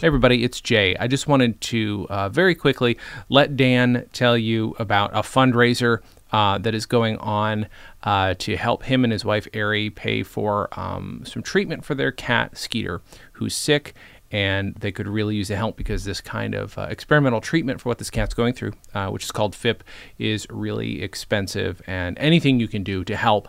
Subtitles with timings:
[0.00, 0.94] Hey everybody, it's Jay.
[0.96, 2.96] I just wanted to uh, very quickly
[3.28, 7.66] let Dan tell you about a fundraiser uh, that is going on
[8.04, 12.12] uh, to help him and his wife Ari pay for um, some treatment for their
[12.12, 13.02] cat Skeeter,
[13.32, 13.92] who's sick.
[14.30, 17.88] And they could really use the help because this kind of uh, experimental treatment for
[17.88, 19.82] what this cat's going through, uh, which is called FIP,
[20.16, 21.82] is really expensive.
[21.88, 23.48] And anything you can do to help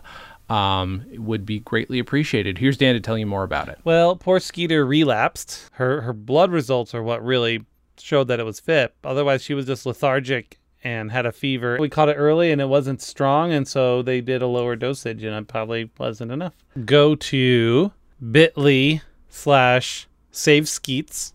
[0.50, 2.58] um, would be greatly appreciated.
[2.58, 3.78] Here's Dan to tell you more about it.
[3.84, 5.70] Well, poor Skeeter relapsed.
[5.72, 7.64] Her her blood results are what really
[7.98, 8.94] showed that it was FIP.
[9.04, 11.76] Otherwise, she was just lethargic and had a fever.
[11.78, 15.22] We caught it early and it wasn't strong, and so they did a lower dosage,
[15.22, 16.54] and it probably wasn't enough.
[16.84, 17.92] Go to
[18.30, 21.32] bit.ly slash save skeets.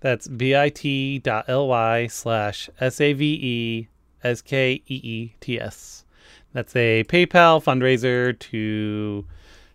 [0.00, 3.88] That's bit.ly slash S A V E
[4.22, 6.04] S K E E T S.
[6.52, 9.24] That's a PayPal fundraiser to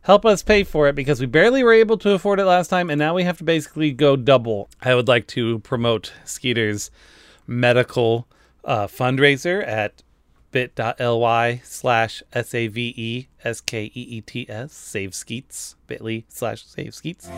[0.02, 2.90] help us pay for it because we barely were able to afford it last time,
[2.90, 4.70] and now we have to basically go double.
[4.82, 6.92] I would like to promote Skeeter's
[7.48, 8.28] medical
[8.64, 10.04] uh, fundraiser at
[10.52, 13.28] bit.ly slash S-A-V-E-S-K-E-E-T-S,
[14.74, 17.30] save skeets, bit.ly slash save skeets.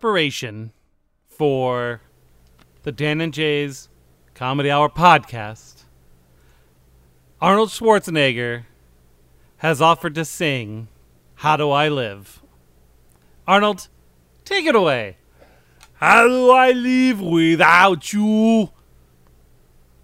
[0.00, 0.72] Preparation
[1.26, 2.02] for
[2.82, 3.88] the Dan and Jay's
[4.34, 5.84] Comedy Hour podcast,
[7.40, 8.64] Arnold Schwarzenegger
[9.58, 10.88] has offered to sing
[11.36, 12.42] How Do I Live?
[13.48, 13.88] Arnold,
[14.44, 15.16] take it away.
[15.94, 18.68] How do I live without you?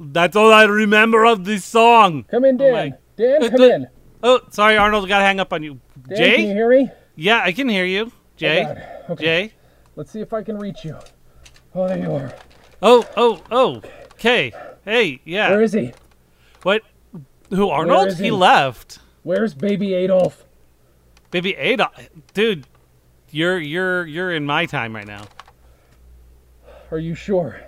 [0.01, 2.25] That's all I remember of this song.
[2.31, 2.73] Come in, Dan.
[2.73, 3.89] my- Dan, Uh, come in.
[4.23, 5.07] Oh, sorry, Arnold.
[5.07, 5.81] Got to hang up on you.
[6.09, 6.37] Dan, Jay?
[6.37, 6.91] can you hear me?
[7.15, 8.11] Yeah, I can hear you.
[8.39, 8.63] Jay?
[8.65, 8.83] God.
[9.11, 9.25] Okay.
[9.49, 9.53] Jay?
[9.97, 10.97] Let's see if I can reach you.
[11.75, 12.35] Oh, there you are.
[12.81, 13.83] Oh, oh, oh.
[14.15, 14.53] Okay.
[14.85, 15.51] Hey, yeah.
[15.51, 15.93] Where is he?
[16.63, 16.83] What?
[17.51, 18.17] Who, Arnold?
[18.17, 18.31] He he?
[18.31, 18.99] left.
[19.23, 20.45] Where's baby Adolf?
[21.31, 21.93] Baby Adolf?
[22.35, 22.67] Dude,
[23.31, 25.25] you're you're you're in my time right now.
[26.91, 27.61] Are you sure?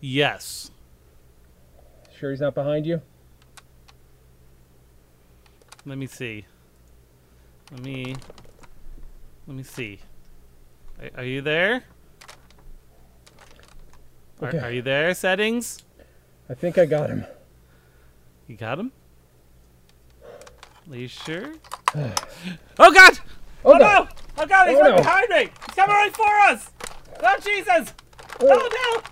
[0.00, 0.70] Yes.
[2.16, 3.00] Sure he's not behind you?
[5.86, 6.44] Let me see.
[7.72, 8.14] Let me
[9.50, 9.98] Let me see.
[11.02, 11.82] Are, are you there?
[14.40, 14.58] Are, Okay.
[14.60, 15.12] are you there?
[15.12, 15.82] Settings?
[16.48, 17.24] I think I got him.
[18.46, 18.92] You got him?
[20.88, 21.54] Are you sure?
[21.96, 23.18] oh God!
[23.64, 23.78] Oh, Oh no.
[23.78, 24.08] no!
[24.38, 24.68] Oh God!
[24.68, 24.96] He's Oh, right no.
[24.98, 25.40] behind me!
[25.66, 26.70] He's coming right for us!
[27.20, 27.92] Oh Jesus!
[28.42, 29.02] Oh, oh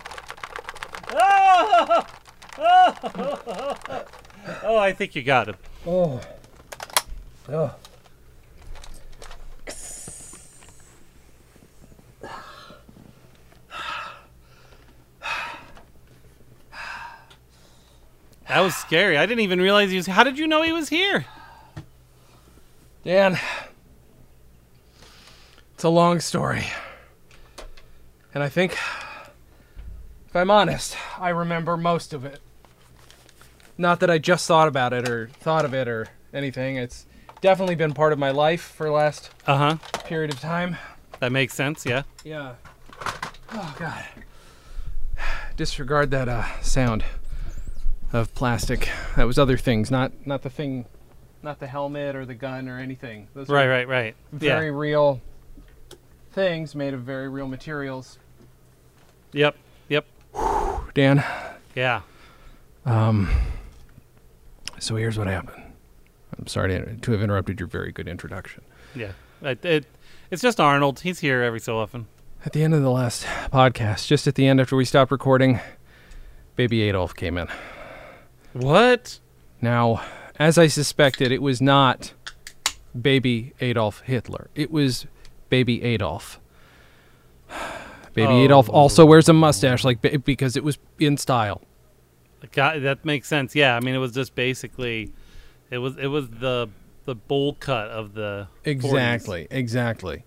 [1.11, 1.19] no!
[1.19, 2.05] Oh!
[2.59, 4.05] Oh!
[4.63, 4.77] Oh!
[4.77, 5.55] I think you got him.
[5.85, 6.21] Oh.
[7.49, 7.75] Oh.
[18.49, 19.17] That was scary.
[19.17, 20.07] I didn't even realize he was.
[20.07, 21.25] How did you know he was here?
[23.05, 23.37] Dan.
[25.75, 26.65] It's a long story.
[28.33, 32.41] And I think, if I'm honest, I remember most of it.
[33.77, 36.75] Not that I just thought about it or thought of it or anything.
[36.75, 37.05] It's
[37.41, 39.99] definitely been part of my life for the last Uh huh.
[40.03, 40.75] period of time.
[41.19, 41.85] That makes sense.
[41.85, 42.03] Yeah.
[42.25, 42.55] Yeah.
[43.53, 44.03] Oh God.
[45.55, 47.03] Disregard that uh, sound
[48.13, 48.89] of plastic.
[49.15, 50.85] That was other things, not not the thing,
[51.43, 53.27] not the helmet or the gun or anything.
[53.33, 53.67] Those Right.
[53.67, 53.87] Right.
[53.87, 54.15] Right.
[54.31, 54.77] Very Yeah.
[54.77, 55.21] real
[56.31, 58.17] things made of very real materials.
[59.33, 59.55] Yep.
[59.89, 60.05] Yep.
[60.93, 61.23] Dan.
[61.75, 62.01] Yeah.
[62.85, 63.29] Um.
[64.79, 65.61] So here's what happened.
[66.37, 68.63] I'm sorry to, to have interrupted your very good introduction.
[68.95, 69.11] Yeah.
[69.41, 69.85] It, it,
[70.31, 71.01] it's just Arnold.
[71.01, 72.07] He's here every so often.
[72.45, 75.59] At the end of the last podcast, just at the end after we stopped recording,
[76.55, 77.49] baby Adolf came in.
[78.53, 79.19] What?
[79.61, 80.01] Now,
[80.37, 82.13] as I suspected, it was not
[82.99, 84.49] baby Adolf Hitler.
[84.55, 85.05] It was
[85.49, 86.39] baby Adolf.
[88.15, 91.61] Baby Adolf also wears a mustache, like because it was in style.
[92.51, 93.55] Got, that makes sense.
[93.55, 95.13] Yeah, I mean, it was just basically,
[95.69, 96.67] it was it was the
[97.05, 100.23] the bowl cut of the Exactly, exactly.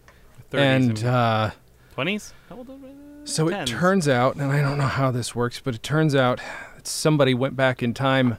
[0.52, 1.50] 40s, 30s, and uh,
[1.96, 2.32] 20s.
[2.48, 2.88] How old are we?
[3.24, 6.40] so it turns out, and I don't know how this works, but it turns out
[6.82, 8.38] that somebody went back in time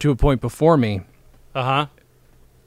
[0.00, 1.02] to a point before me,
[1.54, 1.86] Uh huh.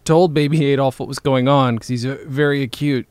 [0.06, 3.07] told baby Adolf what was going on because he's a very acute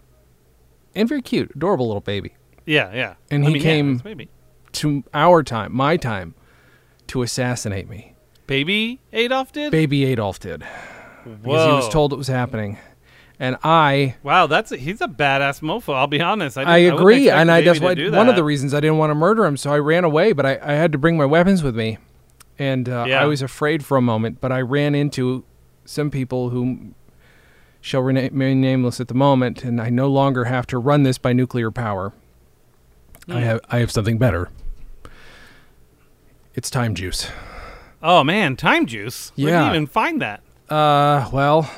[0.94, 2.34] and very cute, adorable little baby.
[2.66, 3.14] Yeah, yeah.
[3.30, 4.24] And I he mean, came- yeah,
[4.72, 6.34] To our time, my time,
[7.08, 8.14] to assassinate me.
[8.46, 9.70] baby Adolf did.
[9.72, 11.34] Baby Adolf did Whoa.
[11.42, 12.78] because he was told it was happening,
[13.40, 15.94] and I Wow, that's a, he's a badass mofo.
[15.94, 16.56] I'll be honest.
[16.58, 18.78] I, I agree, expect and I baby that's to why one of the reasons I
[18.80, 20.32] didn't want to murder him, so I ran away.
[20.32, 21.98] But I, I had to bring my weapons with me,
[22.58, 23.22] and uh, Yeah.
[23.22, 24.40] I was afraid for a moment.
[24.40, 25.42] But I ran into
[25.84, 26.92] some people who
[27.80, 31.32] shall remain nameless at the moment, and I no longer have to run this by
[31.32, 32.12] nuclear power.
[33.26, 33.38] I Hmm.
[33.38, 34.50] have I have something better.
[36.54, 37.28] It's time juice.
[38.02, 39.32] Oh man, time juice.
[39.36, 39.64] Where Yeah.
[39.64, 40.40] you even find that?
[40.68, 41.70] Uh, well,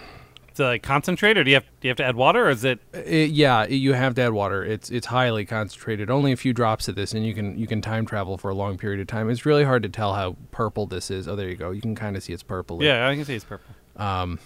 [0.53, 2.63] It's a concentrate, or do you have do you have to add water, or is
[2.63, 2.79] it?
[2.93, 4.63] It, yeah, you have to add water.
[4.63, 6.11] It's it's highly concentrated.
[6.11, 8.55] Only a few drops of this, and you can you can time travel for a
[8.55, 9.31] long period of time.
[9.31, 11.27] It's really hard to tell how purple this is.
[11.27, 11.71] Oh, there you go.
[11.71, 12.83] You can kind of see it's purple.
[12.85, 13.75] Yeah, I can see it's purple.
[13.97, 14.39] Um,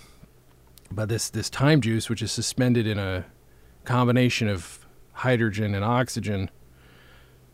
[0.92, 3.24] But this this time juice, which is suspended in a
[3.84, 6.50] combination of hydrogen and oxygen,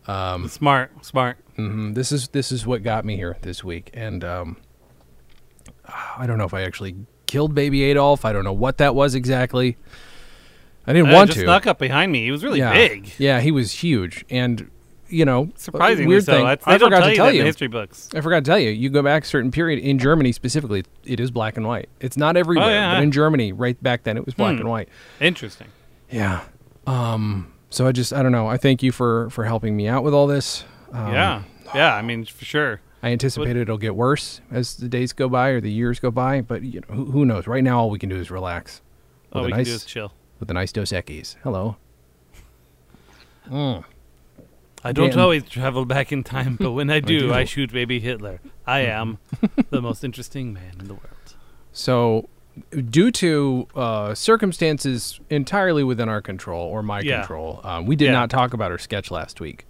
[0.07, 1.39] Um, smart, smart.
[1.57, 3.89] hmm this is this is what got me here this week.
[3.95, 4.57] And um,
[6.19, 6.97] I don't know if I actually
[7.33, 8.25] killed Baby Adolf.
[8.27, 9.77] I don't know what that was exactly.
[10.87, 11.45] I didn't Uh, want just to.
[11.47, 12.25] snuck up behind me.
[12.25, 12.73] He was really yeah.
[12.73, 13.11] big.
[13.19, 14.69] Yeah, he was huge, and
[15.09, 16.33] you know, Surprisingly weird so.
[16.33, 16.45] thing.
[16.47, 17.41] That's- I don't forgot tell to tell you.
[17.43, 18.09] the history books.
[18.15, 18.71] I forgot to tell you.
[18.71, 20.85] You go back a certain period in Germany specifically.
[21.05, 21.89] It is black and white.
[22.01, 22.95] It's not everywhere, Oh, yeah.
[22.95, 24.61] but in Germany, right back then, it was black Hmm.
[24.61, 24.89] and white.
[25.21, 25.69] Interesting.
[26.11, 26.41] Yeah.
[26.87, 27.53] Um.
[27.71, 28.47] So I just I don't know.
[28.49, 30.65] I thank you for for helping me out with all this.
[30.93, 31.43] Um, yeah,
[31.75, 31.95] yeah.
[31.95, 32.81] I mean, for sure.
[33.03, 36.41] I anticipate it'll get worse as the days go by or the years go by,
[36.41, 37.47] but you know who, who knows?
[37.49, 38.81] Right now, all we can do is relax.
[39.33, 40.13] All With we a can do nice- is chill.
[40.39, 41.37] with a nice Dos Equis.
[41.43, 41.77] Hello.
[43.51, 43.85] Mm.
[44.85, 45.19] I don't Dan.
[45.21, 47.33] always travel back in time, but when I do, do.
[47.35, 48.41] I shoot baby Hitler.
[48.67, 49.19] I am
[49.71, 51.09] the most interesting man in the world.
[51.73, 52.29] So,
[52.91, 57.21] due to uh, circumstances entirely within our control or my Yeah.
[57.21, 58.13] control, um, we did Yeah.
[58.13, 59.67] not talk about our sketch last week.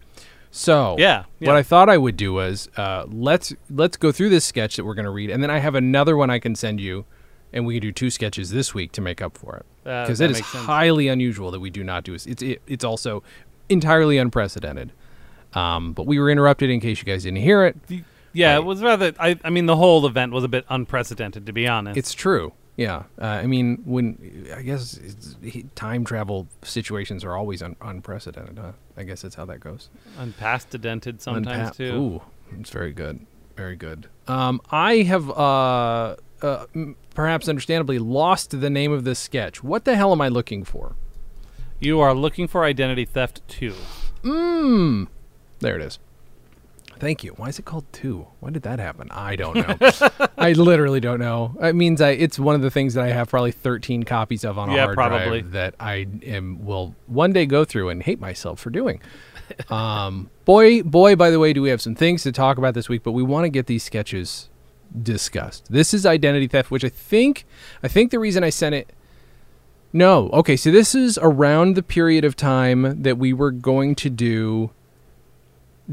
[0.54, 1.48] So, Yeah, yeah.
[1.48, 4.84] what I thought I would do was uh, let's let's go through this sketch that
[4.84, 7.06] we're going to read, and then I have another one I can send you,
[7.54, 10.18] and we can do two sketches this week to make up for it Uh, because
[10.18, 12.12] that it is highly unusual that we do not do.
[12.14, 13.22] It's it, it's also
[13.70, 14.92] entirely unprecedented.
[15.54, 17.76] Um, but we were interrupted in case you guys didn't hear it.
[18.34, 18.56] Yeah, Right.
[18.58, 19.12] it was rather.
[19.18, 21.96] I, I mean, the whole event was a bit unprecedented, to be honest.
[21.98, 22.52] It's true.
[22.76, 23.04] Yeah.
[23.20, 28.58] Uh, I mean, when I guess it's, he- time travel situations are always un- unprecedented.
[28.58, 28.72] Huh?
[28.96, 29.88] I guess that's how that goes.
[30.18, 31.94] unprecedented sometimes Unpa- too.
[31.94, 32.22] Ooh,
[32.58, 33.26] it's very good.
[33.56, 34.08] Very good.
[34.26, 39.62] Um, I have uh, uh, m- perhaps understandably lost the name of this sketch.
[39.62, 40.94] What the hell am I looking for?
[41.78, 43.74] You are looking for identity theft too.
[44.22, 45.08] Mmm.
[45.60, 45.98] There it is.
[47.02, 47.32] Thank you.
[47.32, 48.28] Why is it called two?
[48.38, 49.08] Why did that happen?
[49.10, 49.76] I don't know.
[50.38, 51.56] I literally don't know.
[51.60, 52.10] It means I.
[52.10, 54.84] It's one of the things that I have probably 13 copies of on a Yeah,
[54.84, 55.40] hard probably.
[55.40, 59.00] drive that I am will one day go through and hate myself for doing.
[59.68, 61.16] um, boy, boy.
[61.16, 63.02] By the way, do we have some things to talk about this week?
[63.02, 64.48] But we want to get these sketches
[65.02, 65.72] discussed.
[65.72, 67.46] This is identity theft, which I think.
[67.82, 68.92] I think the reason I sent it.
[69.92, 70.28] No.
[70.28, 74.70] Okay, so this is around the period of time that we were going to do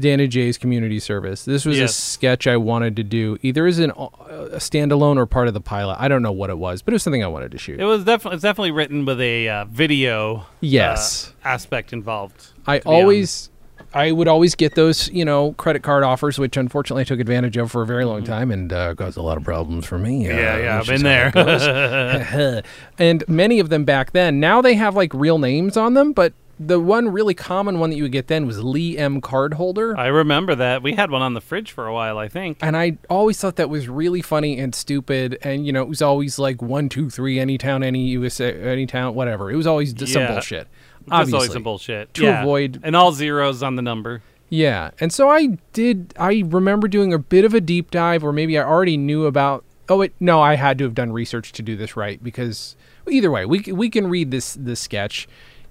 [0.00, 1.44] Dan and Jay's community service.
[1.44, 5.48] This was a sketch I wanted to do, either as an, a standalone or part
[5.48, 5.96] of the pilot.
[5.98, 7.80] I don't know what it was, but it was something I wanted to shoot.
[7.80, 11.32] It was definitely it's definitely written with a uh, video yes.
[11.44, 12.48] uh, aspect involved.
[12.66, 13.50] I always,
[13.92, 17.56] I would always get those, you know, credit card offers, which unfortunately I took advantage
[17.56, 20.24] of for a very long time and uh, caused a lot of problems for me.
[20.24, 20.38] Mm-hmm.
[20.38, 22.62] Yeah, uh, yeah, I've been there.
[22.98, 26.32] and many of them back then, now they have like real names on them, but
[26.62, 29.22] the one really common one that you would get then was Lee M.
[29.22, 29.96] Cardholder.
[29.96, 32.18] I remember that we had one on the fridge for a while.
[32.18, 32.58] I think.
[32.60, 35.38] and I always thought that was really funny and stupid.
[35.42, 38.84] And you know, it was always like one, two, three, any town, any USA, any
[38.86, 39.50] town, whatever.
[39.50, 40.32] It was always just some Yeah.
[40.32, 40.68] bullshit.
[41.00, 42.42] Just Obviously, always some bullshit To Yeah.
[42.42, 44.20] avoid- and all zeros on the number.
[44.50, 44.90] yeah.
[45.00, 46.12] And so I did.
[46.18, 49.64] I remember doing a bit of a deep dive, or maybe I already knew about.
[49.88, 52.76] Oh wait, no, I had to have done research to do this right because
[53.10, 55.26] either way, we we can read this this sketch,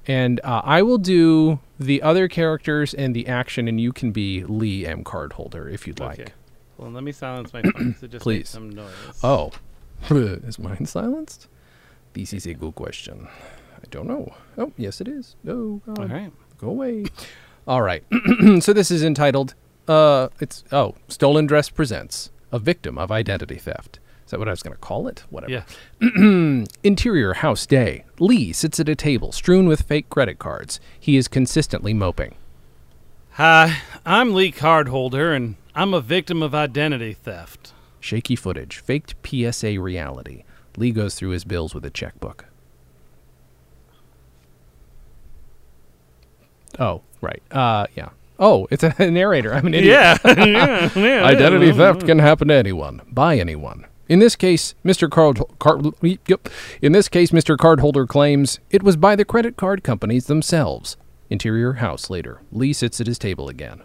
[0.09, 4.43] and uh, I will do the other characters and the action, and you can be
[4.43, 5.03] Lee M.
[5.03, 6.19] Cardholder if you'd like.
[6.19, 6.33] Okay.
[6.77, 7.95] Well, let me silence my phone.
[7.99, 8.49] So just Please.
[8.49, 8.91] some noise.
[9.23, 9.51] Oh,
[10.09, 11.47] is mine silenced?
[12.13, 13.27] This is a good question.
[13.75, 14.33] I don't know.
[14.57, 15.35] Oh, yes, it is.
[15.47, 15.99] Oh, God.
[15.99, 16.31] all right.
[16.57, 17.05] Go away.
[17.67, 18.03] All right.
[18.59, 19.53] so this is entitled
[19.89, 23.99] uh, it's oh, stolen dress presents a victim of identity theft.
[24.29, 25.23] Is that what I was going to call it?
[25.31, 25.65] Whatever.
[25.99, 26.65] Yeah.
[26.83, 28.03] Interior house day.
[28.19, 30.79] Lee sits at a table strewn with fake credit cards.
[30.99, 32.35] He is consistently moping.
[33.31, 37.73] Hi, I'm Lee Cardholder, and I'm a victim of identity theft.
[37.99, 40.43] Shaky footage, faked PSA reality.
[40.77, 42.45] Lee goes through his bills with a checkbook.
[46.77, 47.41] Oh, right.
[47.49, 48.09] Uh, yeah.
[48.37, 49.55] Oh, it's a narrator.
[49.55, 49.91] I'm an idiot.
[49.91, 50.17] Yeah.
[50.45, 51.25] yeah, yeah.
[51.25, 53.87] Identity theft can happen to anyone, by anyone.
[54.09, 55.09] In this case, Mr.
[55.09, 56.49] Card, card yep.
[56.81, 57.55] In this case, Mr.
[57.55, 60.97] Cardholder claims it was by the credit card companies themselves.
[61.29, 62.41] Interior house later.
[62.51, 63.83] Lee sits at his table again.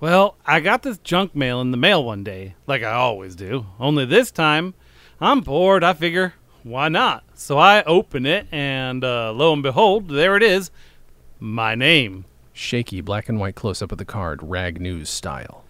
[0.00, 3.66] Well, I got this junk mail in the mail one day, like I always do.
[3.78, 4.74] Only this time,
[5.20, 5.84] I'm bored.
[5.84, 7.22] I figure, why not?
[7.34, 10.72] So I open it, and uh, lo and behold, there it is
[11.38, 12.24] my name.
[12.52, 15.62] Shaky black and white close up of the card, rag news style.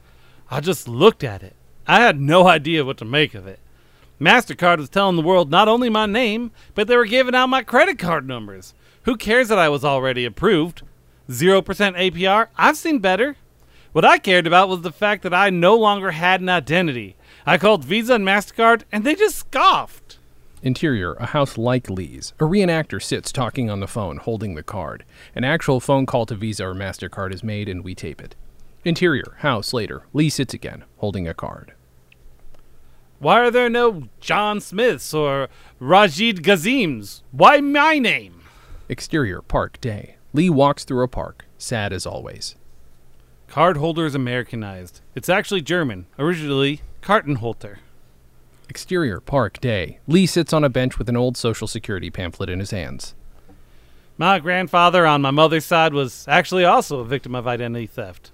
[0.50, 1.54] I just looked at it.
[1.86, 3.58] I had no idea what to make of it.
[4.20, 7.62] MasterCard was telling the world not only my name, but they were giving out my
[7.62, 8.72] credit card numbers.
[9.02, 10.82] Who cares that I was already approved?
[11.28, 12.48] 0% APR?
[12.56, 13.36] I've seen better.
[13.92, 17.16] What I cared about was the fact that I no longer had an identity.
[17.44, 20.18] I called Visa and MasterCard, and they just scoffed.
[20.62, 22.32] Interior, a house like Lee's.
[22.38, 25.04] A reenactor sits talking on the phone, holding the card.
[25.34, 28.36] An actual phone call to Visa or MasterCard is made, and we tape it.
[28.84, 30.02] Interior, house later.
[30.12, 31.72] Lee sits again, holding a card.
[33.20, 35.48] Why are there no John Smiths or
[35.80, 37.22] Rajid Gazims?
[37.30, 38.42] Why my name?
[38.88, 40.16] Exterior, park, day.
[40.32, 42.56] Lee walks through a park, sad as always.
[43.46, 45.00] Card holder is Americanized.
[45.14, 47.76] It's actually German, originally Kartenholter.
[48.68, 50.00] Exterior, park, day.
[50.08, 53.14] Lee sits on a bench with an old Social Security pamphlet in his hands.
[54.18, 58.31] My grandfather on my mother's side was actually also a victim of identity theft.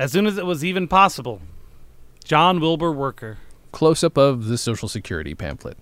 [0.00, 1.42] As soon as it was even possible.
[2.24, 3.36] John Wilbur Worker.
[3.70, 5.76] Close up of the Social Security pamphlet.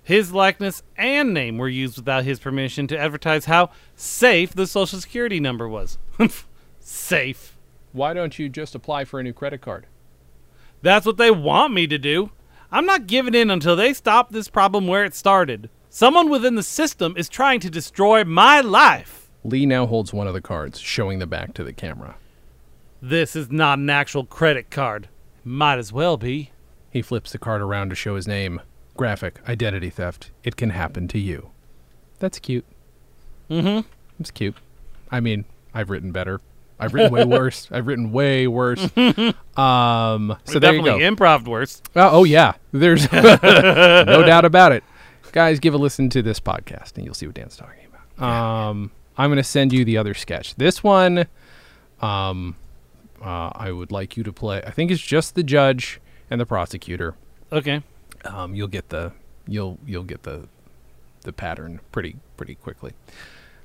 [0.00, 5.00] His likeness and name were used without his permission to advertise how safe the Social
[5.00, 5.98] Security number was.
[6.78, 7.56] safe.
[7.90, 9.88] Why don't you just apply for a new credit card?
[10.80, 12.30] That's what they want me to do.
[12.70, 15.68] I'm not giving in until they stop this problem where it started.
[15.90, 19.32] Someone within the system is trying to destroy my life.
[19.42, 22.14] Lee now holds one of the cards, showing the back to the camera.
[23.00, 25.08] This is not an actual credit card.
[25.44, 26.50] Might as well be.
[26.90, 28.60] He flips the card around to show his name.
[28.96, 30.30] Graphic, identity theft.
[30.42, 31.50] It can happen to you.
[32.18, 32.64] That's cute.
[33.48, 33.86] Mm-hmm.
[34.18, 34.56] It's cute.
[35.10, 36.40] I mean, I've written better.
[36.80, 37.68] I've written way worse.
[37.70, 38.88] I've written way worse.
[39.58, 40.96] Um, so there you go.
[40.96, 41.82] Definitely improv worse.
[41.96, 44.84] Oh, oh yeah, there's no doubt about it.
[45.32, 48.24] Guys, give a listen to this podcast, and you'll see what Dan's talking about.
[48.24, 50.54] Um, I'm going to send you the other sketch.
[50.54, 51.26] This one,
[52.00, 52.54] um,
[53.22, 54.62] uh, I would like you to play.
[54.62, 57.14] I think it's just the judge and the prosecutor.
[57.52, 57.82] Okay.
[58.24, 59.12] Um, you'll get the
[59.46, 60.48] you'll you'll get the
[61.22, 62.92] the pattern pretty pretty quickly.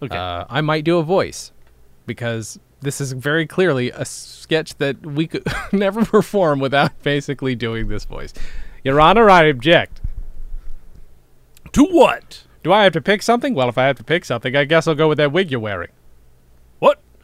[0.01, 0.17] Okay.
[0.17, 1.51] Uh, I might do a voice
[2.05, 7.87] because this is very clearly a sketch that we could never perform without basically doing
[7.87, 8.33] this voice.
[8.83, 10.01] Your Honor, I object.
[11.71, 12.43] to what?
[12.63, 13.53] Do I have to pick something?
[13.53, 15.59] Well, if I have to pick something, I guess I'll go with that wig you're
[15.59, 15.89] wearing.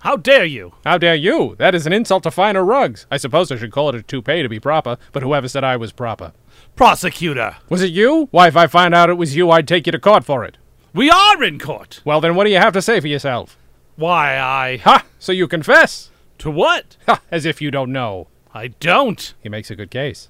[0.02, 0.74] How dare you?
[0.86, 1.56] How dare you?
[1.58, 3.06] That is an insult to finer rugs.
[3.12, 5.76] I suppose I should call it a toupee to be proper, but whoever said I
[5.76, 6.32] was proper?
[6.78, 7.58] Prosecutor.
[7.68, 8.30] Was it you?
[8.32, 10.58] Why, if I find out it was you, I'd take you to court for it.
[10.94, 12.02] We are in court.
[12.06, 13.58] Well, then what do you have to say for yourself?
[13.98, 14.78] Why, I.
[14.78, 15.06] Ha!
[15.20, 16.12] So you confess?
[16.40, 16.96] To what?
[17.06, 17.22] Ha!
[17.30, 18.30] As if you don't know.
[18.54, 19.34] I don't.
[19.42, 20.30] He makes a good case.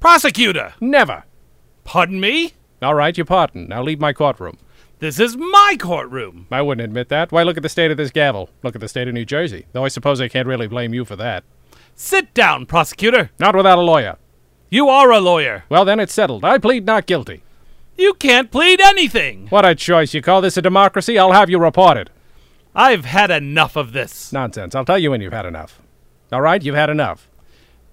[0.00, 0.72] Prosecutor.
[0.80, 1.24] Never.
[1.84, 2.54] Pardon me?
[2.80, 3.68] All right, you pardon.
[3.68, 4.56] Now leave my courtroom.
[5.00, 6.46] This is my courtroom.
[6.50, 7.32] I wouldn't admit that.
[7.32, 8.50] Why, look at the state of this gavel.
[8.62, 9.64] Look at the state of New Jersey.
[9.72, 11.42] Though I suppose I can't really blame you for that.
[11.94, 13.30] Sit down, prosecutor.
[13.38, 14.18] Not without a lawyer.
[14.68, 15.64] You are a lawyer.
[15.70, 16.44] Well, then it's settled.
[16.44, 17.42] I plead not guilty.
[17.96, 19.46] You can't plead anything.
[19.48, 20.12] What a choice.
[20.12, 21.18] You call this a democracy?
[21.18, 22.10] I'll have you reported.
[22.74, 24.34] I've had enough of this.
[24.34, 24.74] Nonsense.
[24.74, 25.80] I'll tell you when you've had enough.
[26.30, 27.26] All right, you've had enough.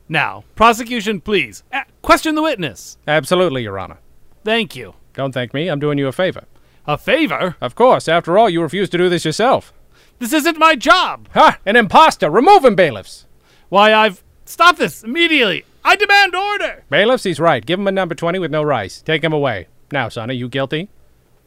[0.10, 1.64] Now, prosecution, please.
[1.72, 2.98] Uh, question the witness.
[3.08, 3.98] Absolutely, Your Honor.
[4.44, 4.94] Thank you.
[5.14, 5.70] Don't thank me.
[5.70, 6.44] I'm doing you a favor.
[6.88, 7.56] A favor?
[7.60, 8.08] Of course.
[8.08, 9.74] After all, you refused to do this yourself.
[10.20, 11.28] This isn't my job.
[11.34, 11.60] Ha!
[11.66, 12.30] An impostor!
[12.30, 13.26] Remove him, bailiffs!
[13.70, 14.24] Why, I've.
[14.46, 15.66] Stop this immediately.
[15.84, 16.84] I demand order.
[16.90, 17.66] Bailiffs, he's right.
[17.66, 19.02] Give him a number 20 with no rice.
[19.02, 19.68] Take him away.
[19.92, 20.90] Now, son, are you guilty?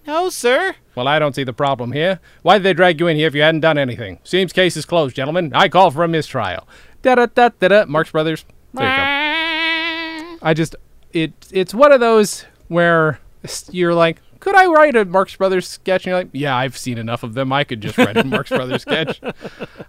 [0.07, 0.77] No, sir.
[0.95, 2.21] Well, I don't see the problem here.
[2.43, 4.19] Why did they drag you in here if you hadn't done anything?
[4.25, 5.53] Seems case is closed, gentlemen.
[5.55, 6.69] I call for a mistrial.
[7.03, 7.85] Da da da da da.
[7.87, 8.45] Marx Brothers.
[8.75, 10.39] There you go.
[10.43, 10.77] I just
[11.13, 13.19] it it's one of those where
[13.71, 16.05] you're like, could I write a Marx Brothers sketch?
[16.05, 17.53] And you're like, yeah, I've seen enough of them.
[17.53, 19.21] I could just write a Marx Brothers sketch.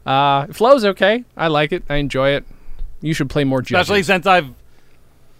[0.05, 1.23] Uh, it flows okay.
[1.35, 1.83] I like it.
[1.89, 2.45] I enjoy it.
[3.01, 3.83] You should play more judges.
[3.87, 4.49] Especially since I've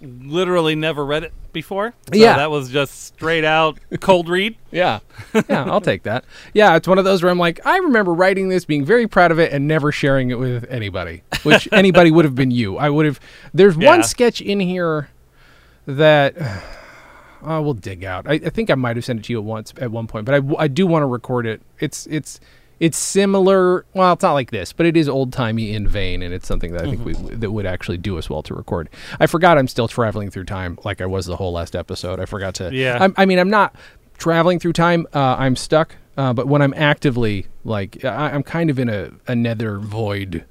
[0.01, 1.93] literally never read it before.
[2.11, 2.37] So Yeah.
[2.37, 4.55] that was just straight out cold read.
[4.71, 4.99] Yeah.
[5.49, 6.23] Yeah, I'll take that.
[6.53, 9.31] Yeah, it's one of those where I'm like, I remember writing this, being very proud
[9.31, 12.77] of it, and never sharing it with anybody, which anybody would have been you.
[12.77, 13.19] I would have.
[13.53, 13.89] There's Yeah.
[13.89, 15.09] one sketch in here
[15.85, 16.33] that.
[17.43, 18.27] Uh, we'll dig out.
[18.27, 20.25] I, I think I might have sent it to you at once at one point,
[20.25, 21.61] but I, I do want to record it.
[21.79, 22.39] It's it's
[22.79, 23.85] it's similar.
[23.93, 26.73] Well, it's not like this, but it is old timey in vein, and it's something
[26.73, 28.89] that I think we, that would actually do us well to record.
[29.19, 32.19] I forgot I'm still traveling through time, like I was the whole last episode.
[32.19, 32.73] I forgot to.
[32.73, 32.97] Yeah.
[32.99, 33.75] I'm, I mean, I'm not
[34.17, 35.07] traveling through time.
[35.13, 35.95] Uh, I'm stuck.
[36.17, 40.45] Uh, but when I'm actively like, I, I'm kind of in a, a nether void.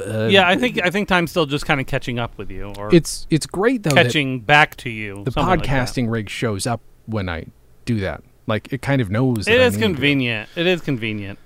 [0.00, 2.72] Uh, yeah, I think I think time's still just kind of catching up with you,
[2.78, 3.90] or it's it's great though.
[3.90, 5.24] catching back to you.
[5.24, 7.46] the something like podcasting rig shows up when I
[7.84, 8.22] do that.
[8.46, 9.48] Like it kind of knows.
[9.48, 10.48] It is convenient.
[10.56, 11.38] It is convenient.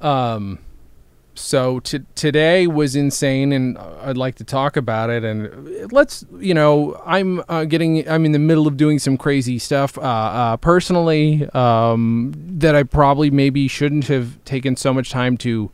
[0.00, 0.58] Um,
[1.34, 5.24] so t- today was insane, and I'd like to talk about it.
[5.24, 9.58] And let's, you know, I'm uh, getting, I'm in the middle of doing some crazy
[9.58, 15.36] stuff uh, uh, personally um, that I probably maybe shouldn't have taken so much time
[15.38, 15.72] to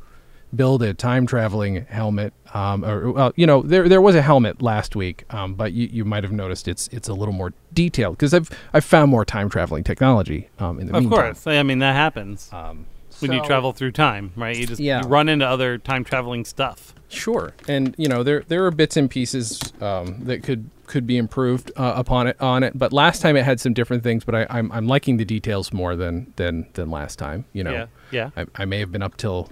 [0.54, 2.33] build a time traveling helmet.
[2.52, 5.87] Um, or well, you know, there there was a helmet last week, um, but you,
[5.92, 9.25] you might have noticed it's it's a little more detailed because I've I've found more
[9.25, 11.19] time traveling technology um, in the Of meantime.
[11.35, 11.47] course.
[11.47, 12.87] I mean that happens Um,
[13.21, 14.57] when you travel through time, right?
[14.57, 15.02] You just Yeah.
[15.02, 16.95] you run into other time traveling stuff.
[17.09, 21.16] Sure, and you know there there are bits and pieces um, that could could be
[21.16, 22.76] improved uh, upon it on it.
[22.78, 25.73] But last time it had some different things, but I, I'm I'm liking the details
[25.73, 27.45] more than than than last time.
[27.52, 27.87] You know, Yeah.
[28.11, 28.30] Yeah.
[28.37, 29.49] I, I may have been up till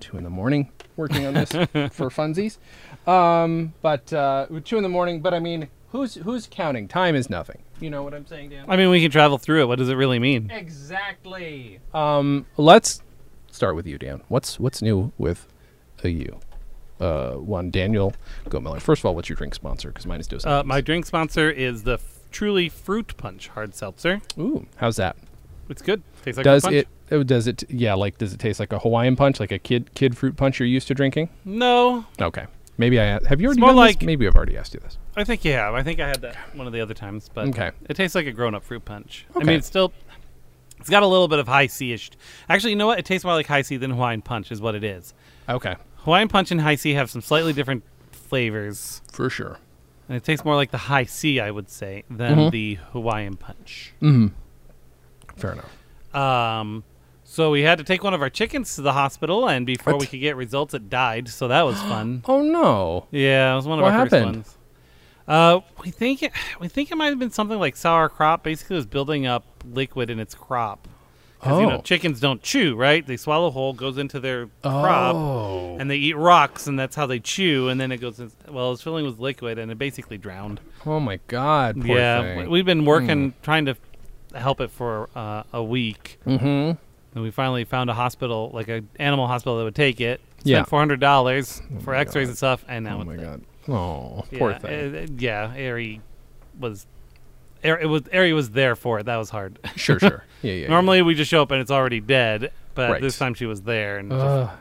[0.00, 1.50] two in the morning working on this
[1.92, 2.58] for funsies,
[3.08, 5.20] um, but uh, two in the morning.
[5.20, 6.88] But I mean, who's who's counting?
[6.88, 7.62] Time is nothing.
[7.80, 8.64] You know what I'm saying, Dan?
[8.68, 9.66] I mean, we can travel through it.
[9.66, 10.50] What does it really mean?
[10.50, 11.80] Exactly.
[11.94, 13.02] Um, let's
[13.50, 14.22] start with you, Dan.
[14.28, 15.46] What's what's new with
[16.02, 16.40] a you?
[17.00, 18.12] Uh, one Daniel
[18.48, 18.80] Go Miller.
[18.80, 19.88] First of all, what's your drink sponsor?
[19.88, 23.72] Because mine is Dos Uh, my drink sponsor is the f- Truly Fruit Punch hard
[23.74, 24.20] seltzer.
[24.36, 25.16] Ooh, how's that?
[25.68, 26.02] It's good.
[26.28, 26.88] Tastes like does it?
[27.10, 27.64] Oh, does it?
[27.70, 30.58] Yeah, like does it taste like a Hawaiian punch, like a kid kid fruit punch
[30.60, 31.28] you're used to drinking?
[31.44, 34.06] No, Okay, maybe I have you already more done like- this?
[34.06, 34.98] Maybe I've already asked you this.
[35.16, 35.74] I think you have.
[35.74, 37.70] I think I had that one of the other times, but Okay.
[37.88, 39.26] it tastes like a grown-up fruit punch.
[39.34, 39.92] I mean, it's still.
[40.80, 42.10] It's got a little bit of Hi-C-ish.
[42.48, 43.00] Actually, you know what?
[43.00, 45.12] It tastes more like Hi-C than Hawaiian Punch, is what it is.
[45.48, 49.58] Okay, Hawaiian Punch and Hi-C have some slightly different flavors, for sure.
[50.08, 52.50] and it tastes more like the Hi-C, I would say, than Mhm.
[52.52, 53.92] the Hawaiian Punch.
[54.00, 54.28] Mm-hmm.
[55.36, 55.76] Fair enough.
[56.14, 56.84] Um,
[57.24, 60.06] so we had to take one of our chickens to the hospital, and before we
[60.06, 61.28] could get results, it died.
[61.28, 62.22] So that was fun.
[62.26, 63.06] Oh no.
[63.10, 64.44] Yeah, it was one of What our happened?
[64.44, 64.54] first ones.
[65.26, 68.42] Uh, we think it, we think it might have been something like sour crop.
[68.44, 70.88] Basically, it was building up liquid in its crop.
[71.40, 71.82] 'Cause, you know, Oh.
[71.82, 73.06] chickens don't chew, right?
[73.06, 75.76] They swallow whole, goes into their crop, Oh.
[75.78, 77.68] and they eat rocks, and that's how they chew.
[77.68, 78.18] And then it goes.
[78.18, 80.58] In, well, it's filling with liquid, and it basically drowned.
[80.84, 81.84] Oh my God.
[81.84, 82.50] Yeah, thing.
[82.50, 83.76] we've been working trying to
[84.34, 86.46] help it for uh, a week, mm-hmm.
[86.46, 86.78] and
[87.14, 90.20] we finally found a hospital, like an animal hospital that would take it.
[90.38, 90.62] Spent Yeah.
[90.64, 92.28] four hundred dollars for X-rays God.
[92.30, 93.42] and stuff, and now Oh it's my dead.
[93.66, 93.74] God.
[93.74, 94.96] Oh, poor yeah, thing.
[94.96, 96.00] uh, yeah, Ari
[96.58, 96.86] was.
[97.64, 99.06] Ari, it was Ari was there for it.
[99.06, 99.58] That was hard.
[99.76, 100.24] sure, sure.
[100.42, 100.62] Yeah, yeah.
[100.62, 100.68] yeah.
[100.68, 103.02] Normally we just show up and it's already dead, but Right.
[103.02, 104.52] this time she was there and just-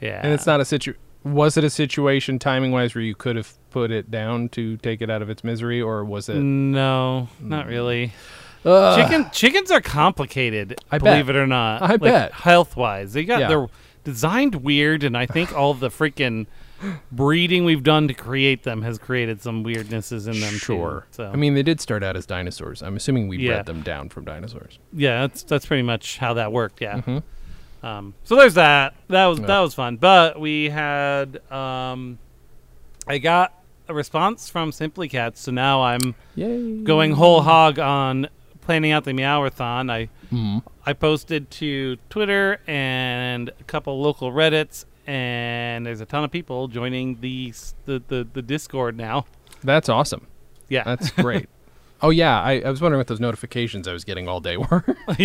[0.00, 0.20] yeah.
[0.22, 0.92] And it's not a situ.
[1.24, 5.00] Was it a situation timing wise where you could have put it down to take
[5.02, 6.36] it out of its misery, or was it?
[6.36, 8.12] No, not really.
[8.64, 8.98] Ugh.
[9.00, 10.78] Chicken chickens are complicated.
[10.90, 11.36] I believe bet.
[11.36, 11.82] it or not.
[11.82, 12.32] I like, bet.
[12.32, 13.48] Health wise, they got Yeah.
[13.48, 13.66] they're
[14.04, 16.46] designed weird, and I think all the freaking
[17.10, 20.52] breeding we've done to create them has created some weirdnesses in them.
[20.52, 20.58] too.
[20.58, 21.06] Sure.
[21.10, 22.82] So I mean, they did start out as dinosaurs.
[22.82, 23.54] I'm assuming we Yeah.
[23.54, 24.78] bred them down from dinosaurs.
[24.92, 26.80] yeah, that's that's pretty much how that worked.
[26.80, 27.00] Yeah.
[27.00, 27.22] Mhm.
[27.82, 28.94] Um, so there's that.
[29.08, 29.46] That was Yeah.
[29.46, 29.96] that was fun.
[29.96, 32.18] But we had um,
[33.06, 33.54] I got
[33.88, 36.82] a response from Simply Cats, so now I'm Yay.
[36.82, 38.28] going whole hog on
[38.68, 39.90] planning out the Meowathon.
[39.90, 40.62] I Mhm.
[40.84, 46.68] I posted to Twitter and a couple local Reddits, and there's a ton of people
[46.68, 47.54] joining the
[47.86, 49.24] the the, the Discord now.
[49.64, 50.26] That's awesome.
[50.68, 51.48] Yeah, That's great.
[52.02, 54.84] oh yeah, I, I was wondering what those notifications I was getting all day were.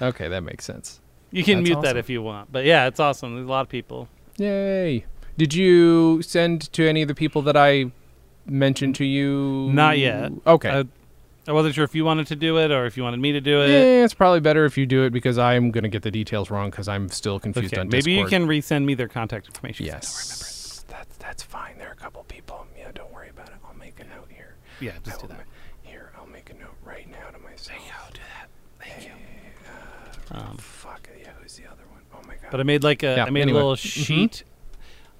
[0.00, 1.00] okay, that makes sense.
[1.32, 2.52] You can That's mute that if you want.
[2.52, 3.34] But yeah, it's awesome.
[3.34, 4.08] There's a lot of people.
[4.38, 5.04] Yay!
[5.36, 7.90] Did you send to any of the people that I
[8.46, 9.68] mentioned to you?
[9.72, 10.30] Not yet.
[10.46, 10.68] Okay.
[10.70, 10.84] Uh,
[11.48, 13.40] I wasn't sure if you wanted to do it or if you wanted me to
[13.40, 13.68] do it.
[13.70, 16.50] yeah, it's probably better if you do it because I'm going to get the details
[16.50, 19.86] wrong because I'm still confused Okay, on maybe you can resend me their contact information.
[19.86, 20.42] 'cause I don't remember.
[20.42, 20.84] Yes.
[20.88, 21.78] That's, That's fine.
[21.78, 22.66] There are a couple people.
[22.76, 23.54] Yeah, don't worry about it.
[23.66, 24.54] I'll make a note here.
[24.80, 25.38] Yeah, just do that.
[25.38, 25.42] ma-
[25.90, 27.78] Here, I'll make a note right now to myself.
[28.04, 28.48] I'll do that.
[28.84, 29.12] Thank you.
[30.32, 32.00] Um, Fuck yeah, who's the other one?
[32.14, 32.50] Oh my god.
[32.50, 33.60] But I made like a I Yeah, I made anyway.
[33.60, 34.42] a little sheet.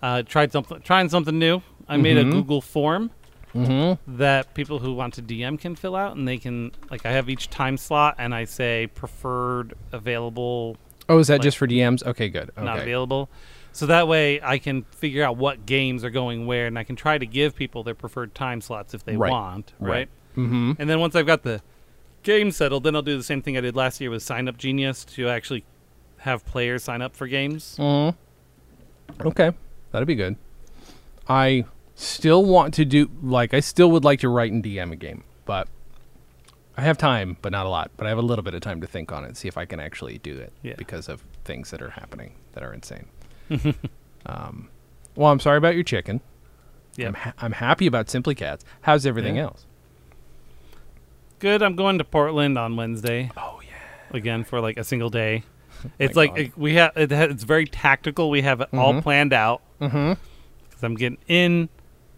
[0.02, 1.62] Uh, tried something, trying something new.
[1.88, 2.32] I made a Mhm.
[2.32, 3.10] Google form
[3.56, 4.16] mm-hmm.
[4.18, 7.28] that people who want to DM can fill out, and they can like I have
[7.28, 10.76] each time slot, and I say preferred, available,
[11.08, 12.04] Oh, is that like- just for DMs?
[12.04, 12.50] Okay, good.
[12.56, 12.64] Okay.
[12.64, 13.28] not available.
[13.72, 16.96] So that way I can figure out what games are going where, and I can
[16.96, 19.30] try to give people their preferred time slots if they Right.
[19.30, 19.90] want, Right.
[19.90, 20.08] right?
[20.36, 20.72] Mm-hmm.
[20.78, 21.60] And then once I've got the
[22.22, 24.56] game settled, then I'll do the same thing I did last year with Sign Up
[24.56, 25.64] Genius to actually
[26.20, 27.76] have players sign up for games.
[27.78, 29.26] Mm-hmm.
[29.28, 29.52] Okay,
[29.92, 30.36] that'd be good.
[31.28, 31.64] I
[31.96, 35.24] still want to do like I still would like to write and DM a game,
[35.44, 35.66] but
[36.76, 37.90] I have time, but not a lot.
[37.96, 39.64] But I have a little bit of time to think on it, see if I
[39.64, 40.74] can actually do it Yeah.
[40.76, 43.06] because of things that are happening that are insane.
[44.26, 44.68] um,
[45.14, 46.20] well, I'm sorry about your chicken.
[46.96, 47.08] Yeah.
[47.08, 48.64] I'm, ha- I'm happy about Simply Cats.
[48.82, 49.44] How's everything Yeah.
[49.44, 49.64] else?
[51.38, 51.62] Good.
[51.62, 54.16] I'm going to Portland on Wednesday Oh yeah.
[54.16, 55.44] again for like a single day.
[55.98, 58.30] It's like it, we have it, ha- it's very tactical.
[58.30, 59.02] We have it all Mhm.
[59.02, 60.14] planned out Mm-hmm.
[60.68, 61.68] because I'm getting in,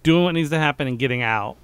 [0.08, 1.56] doing what needs to happen, and getting out,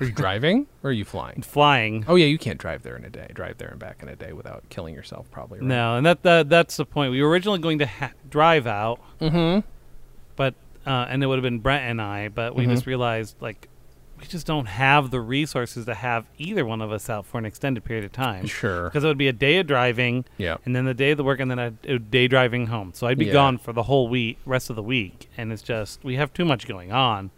[0.00, 1.42] Are you driving or are you flying?
[1.56, 2.04] flying.
[2.08, 3.28] Oh yeah, you can't drive there in a day.
[3.32, 5.60] Drive there and back in a day without killing yourself, probably.
[5.60, 5.68] Right?
[5.68, 7.12] No, and that, that that's the point.
[7.12, 9.60] We were originally going to ha- drive out, Mm-hmm.
[10.36, 10.54] but
[10.86, 12.70] uh, and it would have been Brent and I, but we Mhm.
[12.70, 13.68] just realized like
[14.20, 17.44] we just don't have the resources to have either one of us out for an
[17.44, 18.46] extended period of time.
[18.46, 18.84] Sure.
[18.84, 20.56] Because it would be a day of driving, Yeah.
[20.64, 22.92] and then the day of the work, and then a, a day driving home.
[22.94, 23.32] So I'd be Yeah.
[23.32, 26.44] gone for the whole week, rest of the week, and it's just we have too
[26.44, 27.30] much going on.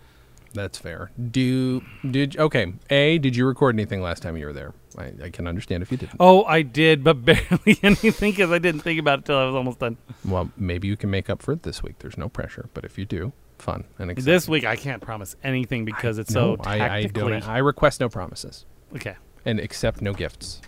[0.57, 1.11] That's fair.
[1.31, 2.73] Do did okay?
[2.89, 4.73] A did you record anything last time you were there?
[4.97, 6.17] I, I can understand if you didn't.
[6.19, 9.55] Oh, I did, but barely anything because I didn't think about it till I was
[9.55, 9.99] almost done.
[10.25, 11.99] Well, maybe you can make up for it this week.
[11.99, 14.33] There's no pressure, but if you do, fun and exciting.
[14.33, 17.47] This week I can't promise anything because it's so no, I, I don't.
[17.47, 18.65] I request no promises
[18.95, 20.63] okay, and accept no gifts.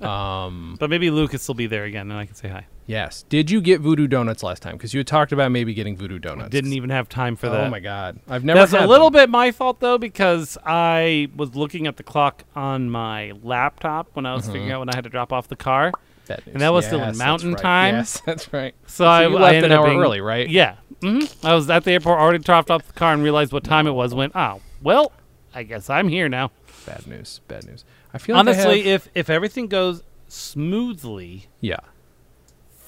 [0.00, 0.76] Um.
[0.80, 2.66] but maybe Lucas will be there again, and I can say hi.
[2.86, 3.24] Yes.
[3.28, 4.76] Did you get voodoo donuts last time?
[4.76, 6.50] Because you had talked about maybe getting voodoo donuts.
[6.50, 7.66] Didn't even have time for that.
[7.66, 8.20] oh my god!
[8.28, 8.60] I've never.
[8.60, 9.22] That's a little them.
[9.22, 14.24] bit my fault though because I was looking at the clock on my laptop when
[14.26, 15.92] I was figuring out when I had to drop off the car.
[16.28, 16.54] Bad news.
[16.54, 17.62] and that was still in mountain right.
[17.62, 17.94] time.
[17.94, 18.74] Yes, that's right.
[18.86, 20.48] So, I, you I left ended an hour being- early, right?
[20.48, 23.64] Yeah, hmm I was at the airport, already dropped off the car, and realized what
[23.64, 24.14] time it was.
[24.14, 25.12] Went, oh well,
[25.54, 26.50] I guess I'm here now.
[26.84, 27.40] Bad news.
[27.48, 27.84] Bad news.
[28.16, 31.80] I feel like Honestly, have- if if everything goes smoothly, yeah.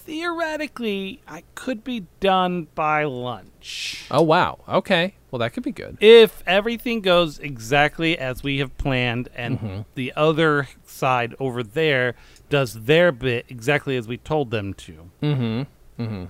[0.05, 4.07] theoretically, I could be done by lunch.
[4.11, 4.61] Oh wow.
[4.69, 5.15] Okay.
[5.31, 5.99] Well, that could be good.
[6.01, 9.81] If everything goes exactly as we have planned, and Mm-hmm.
[9.95, 12.15] the other side over there
[12.49, 16.03] does their bit exactly as we told them to, Mm-hmm.
[16.03, 16.25] Mm-hmm.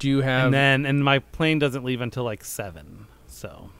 [0.00, 3.06] Do you have and then and my plane doesn't leave until like seven.
[3.28, 3.70] So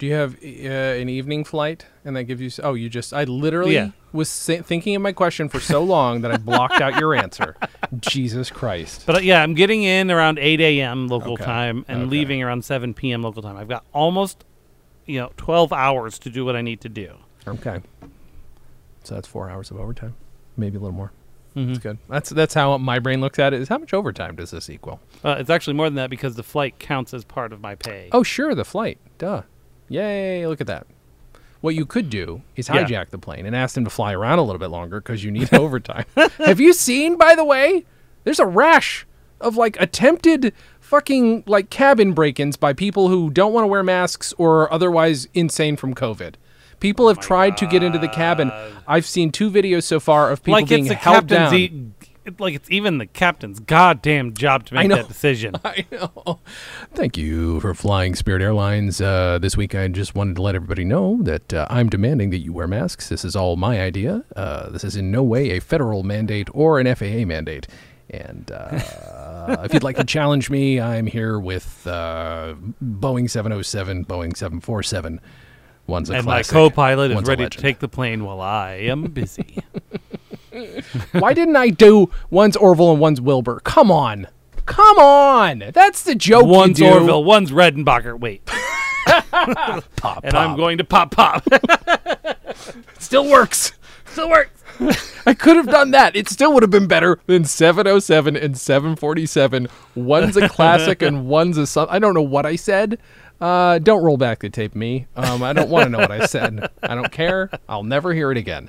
[0.00, 2.50] Do you have uh, an evening flight, and that gives you?
[2.64, 3.90] Oh, you just I literally Yeah.
[4.12, 7.54] was thinking of my question for so long that I blocked out your answer.
[8.00, 9.04] Jesus Christ!
[9.04, 11.08] But uh, yeah, I'm getting in around 8 a.m.
[11.08, 11.44] local Okay.
[11.44, 12.10] time and Okay.
[12.10, 13.22] leaving around 7 p.m.
[13.22, 13.58] local time.
[13.58, 14.42] I've got almost,
[15.04, 17.16] you know, 12 hours to do what I need to do.
[17.46, 17.80] Okay.
[19.04, 20.14] So that's four hours of overtime,
[20.56, 21.12] maybe a little more.
[21.54, 21.66] Mhm.
[21.66, 21.98] That's good.
[22.08, 23.60] That's that's how my brain looks at it.
[23.60, 24.98] Is how much overtime does this equal?
[25.22, 28.08] Uh, it's actually more than that because the flight counts as part of my pay.
[28.12, 28.96] Oh, sure, the flight.
[29.18, 29.42] Duh.
[29.90, 30.46] Yay!
[30.46, 30.86] Look at that.
[31.60, 32.84] What you could do is Yeah.
[32.84, 35.30] hijack the plane and ask them to fly around a little bit longer because you
[35.30, 36.06] need overtime.
[36.38, 37.84] Have you seen, by the way?
[38.24, 39.06] There's a rash
[39.40, 44.32] of like attempted fucking like cabin break-ins by people who don't want to wear masks
[44.38, 46.34] or are otherwise insane from COVID.
[46.78, 48.50] People have tried to get into the cabin.
[48.88, 51.94] I've seen two videos so far of people like being held down.
[52.24, 55.54] It- like it's even the captain's goddamn job to make that decision.
[55.64, 56.40] I know.
[56.94, 59.00] Thank you for flying Spirit Airlines.
[59.00, 62.38] Uh, this week, I just wanted to let everybody know that uh, I'm demanding that
[62.38, 63.08] you wear masks.
[63.08, 64.24] This is all my idea.
[64.36, 67.66] Uh, this is in no way a federal mandate or an FAA mandate.
[68.10, 74.36] And uh, if you'd like to challenge me, I'm here with uh, Boeing 707, Boeing
[74.36, 75.20] 747.
[75.86, 79.58] One's a and my co-pilot is ready to take the plane while I am busy.
[81.12, 83.60] Why didn't I do one's Orville and one's Wilbur?
[83.60, 84.28] Come on.
[84.66, 85.64] Come on.
[85.72, 86.46] That's the joke.
[86.46, 86.80] one's.
[86.80, 88.18] Orville, one's Redenbacher.
[88.18, 88.44] Wait,
[89.96, 91.46] Pop, and I'm going to pop pop.
[92.98, 93.72] Still works.
[94.06, 94.62] Still works.
[95.26, 96.16] I could have done that.
[96.16, 99.68] It still would have been better than 707 and 747.
[99.94, 101.86] One's a classic and one's a.
[101.90, 102.98] I don't know what I said.
[103.40, 105.06] Uh, don't roll back the tape, me.
[105.16, 106.70] Um, I don't want to know what I said.
[106.82, 107.50] I don't care.
[107.68, 108.68] I'll never hear it again.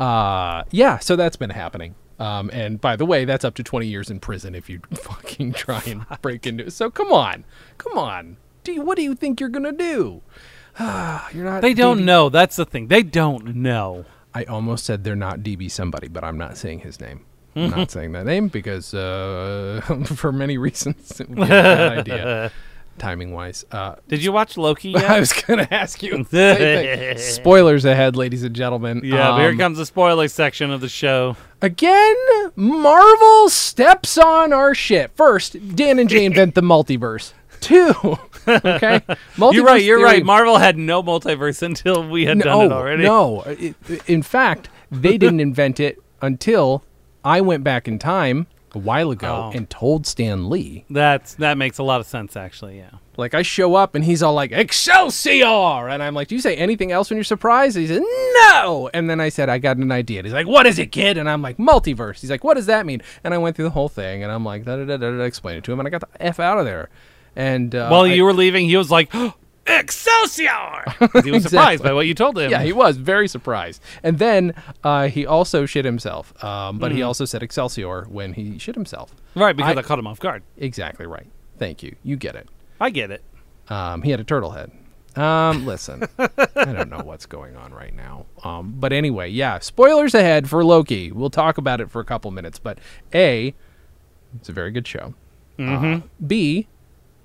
[0.00, 1.94] Uh, yeah, so that's been happening.
[2.18, 5.52] Um, and by the way, that's up to 20 years in prison if you fucking
[5.52, 6.72] try and break into it.
[6.72, 7.44] So come on.
[7.78, 8.36] Come on.
[8.64, 10.22] do you, what do you think you're gonna do?
[10.78, 11.62] you're not.
[11.62, 12.28] They don't DB know.
[12.28, 12.88] That's the thing.
[12.88, 14.04] They don't know.
[14.34, 17.24] I almost said they're not DB somebody, but I'm not saying his name.
[17.56, 21.98] I'm not saying that name because uh, for many reasons it would be a bad
[21.98, 22.52] idea,
[23.00, 23.64] timing wise.
[23.72, 26.22] Uh, Did you watch Loki I was gonna ask you.
[26.24, 27.18] the same thing.
[27.18, 29.00] Spoilers ahead, ladies and gentlemen.
[29.02, 31.36] yeah, but here Um, comes the spoiler section of the show.
[31.62, 32.14] Again,
[32.56, 35.10] Marvel steps on our shit.
[35.16, 37.32] First, Dan and Jay invent the multiverse.
[37.60, 37.90] Two,
[38.48, 39.00] okay,
[39.36, 39.82] multiverse You're right.
[39.82, 40.24] You're theory- right.
[40.24, 43.02] Marvel had no multiverse until we had done it already.
[43.02, 43.74] No, it-
[44.06, 46.82] in fact, they didn't invent it until
[47.24, 49.56] I went back in time a while ago Oh.
[49.56, 50.84] and told Stan Lee.
[50.90, 52.78] That's that makes a lot of sense, actually.
[52.78, 52.90] Yeah.
[53.16, 56.56] Like I show up and he's all like Excelsior, and I'm like, "Do you say
[56.56, 59.90] anything else when you're surprised?" He said, "No," and then I said, "I got an
[59.92, 62.54] idea." And he's like, "What is it, kid?" And I'm like, "Multiverse." He's like, "What
[62.54, 64.84] does that mean?" And I went through the whole thing, and I'm like, "Da da
[64.84, 66.88] da da." da explain it to him, and I got the f out of there.
[67.36, 69.12] And uh, While I- you were leaving, he was like,
[69.70, 72.50] "Excelsior!" 'Cause He was surprised by what you told him.
[72.50, 73.82] Yeah, he was very surprised.
[74.02, 74.54] And then
[74.84, 76.32] uh, he also shit himself.
[76.44, 76.96] Um, but Mm-hmm.
[76.96, 79.14] he also said Excelsior when he shit himself.
[79.34, 80.42] right, because I- I, caught him off guard.
[80.58, 81.26] Exactly right.
[81.58, 81.94] Thank you.
[82.02, 82.48] You get it.
[82.80, 83.22] I get it.
[83.68, 84.72] Um, he had a turtle head.
[85.16, 86.28] Um, listen, I
[86.72, 88.26] don't know what's going on right now.
[88.44, 91.10] Um, but anyway, yeah, spoilers ahead for Loki.
[91.12, 92.58] We'll talk about it for a couple minutes.
[92.60, 92.78] But
[93.12, 93.52] A,
[94.36, 95.14] it's a very good show.
[95.58, 96.68] Uh, B,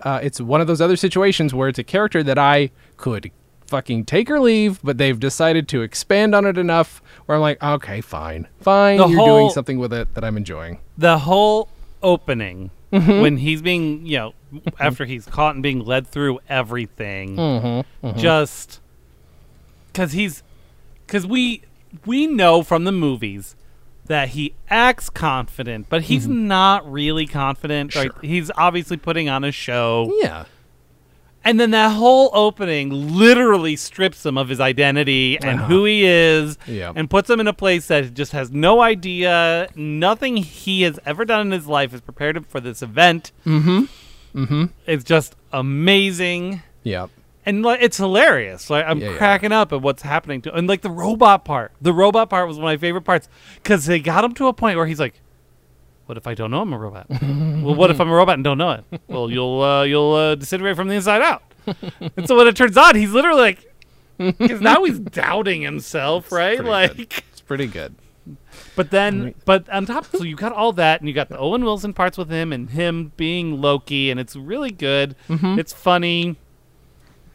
[0.01, 3.31] uh, it's one of those other situations where it's a character that I could
[3.67, 7.61] fucking take or leave, but they've decided to expand on it enough where I'm like,
[7.63, 8.97] okay, fine, fine.
[8.97, 10.79] The You're doing something with it that I'm enjoying.
[10.97, 11.69] The whole
[12.03, 13.19] opening Mm-hmm.
[13.21, 14.33] when he's being, you know,
[14.79, 18.17] after he's caught and being led through everything, Mm-hmm.
[18.17, 18.79] just
[19.87, 20.43] because he's,
[21.05, 21.63] because we
[22.05, 23.55] we know from the movies
[24.05, 27.91] that he acts confident, but he's not really confident.
[27.91, 28.03] Mm-hmm.
[28.09, 28.21] Sure.
[28.21, 30.11] He's obviously putting on a show.
[30.21, 30.45] Yeah.
[31.43, 35.67] And then that whole opening literally strips him of his identity and Uh-huh.
[35.67, 36.91] who he is Yeah.
[36.95, 39.69] and puts him in a place that just has no idea.
[39.75, 43.31] Nothing he has ever done in his life has prepared him for this event.
[43.45, 43.83] Mm-hmm.
[44.39, 44.63] Mm-hmm.
[44.87, 46.63] It's just amazing.
[46.83, 47.07] Yeah.
[47.45, 48.69] And like it's hilarious.
[48.69, 49.17] Like I'm Yeah, yeah.
[49.17, 51.71] cracking up at what's happening to and like the robot part.
[51.81, 54.53] The robot part was one of my favorite parts because they got him to a
[54.53, 55.21] point where he's like,
[56.07, 57.07] "What if I don't know I'm a robot?
[57.09, 59.01] well, what if I'm a robot and don't know it?
[59.07, 61.43] Well, you'll uh, you'll uh, disintegrate from the inside out."
[62.17, 63.73] and so when it turns out, he's literally like,
[64.17, 66.57] because now he's doubting himself, right?
[66.57, 67.23] pretty Like, good.
[67.31, 67.95] It's pretty good.
[68.75, 71.37] but then, but on top, of so you got all that, and you got the
[71.37, 75.15] Owen Wilson parts with him, and him being Loki, and it's really good.
[75.27, 75.59] Mm-hmm.
[75.59, 76.35] It's funny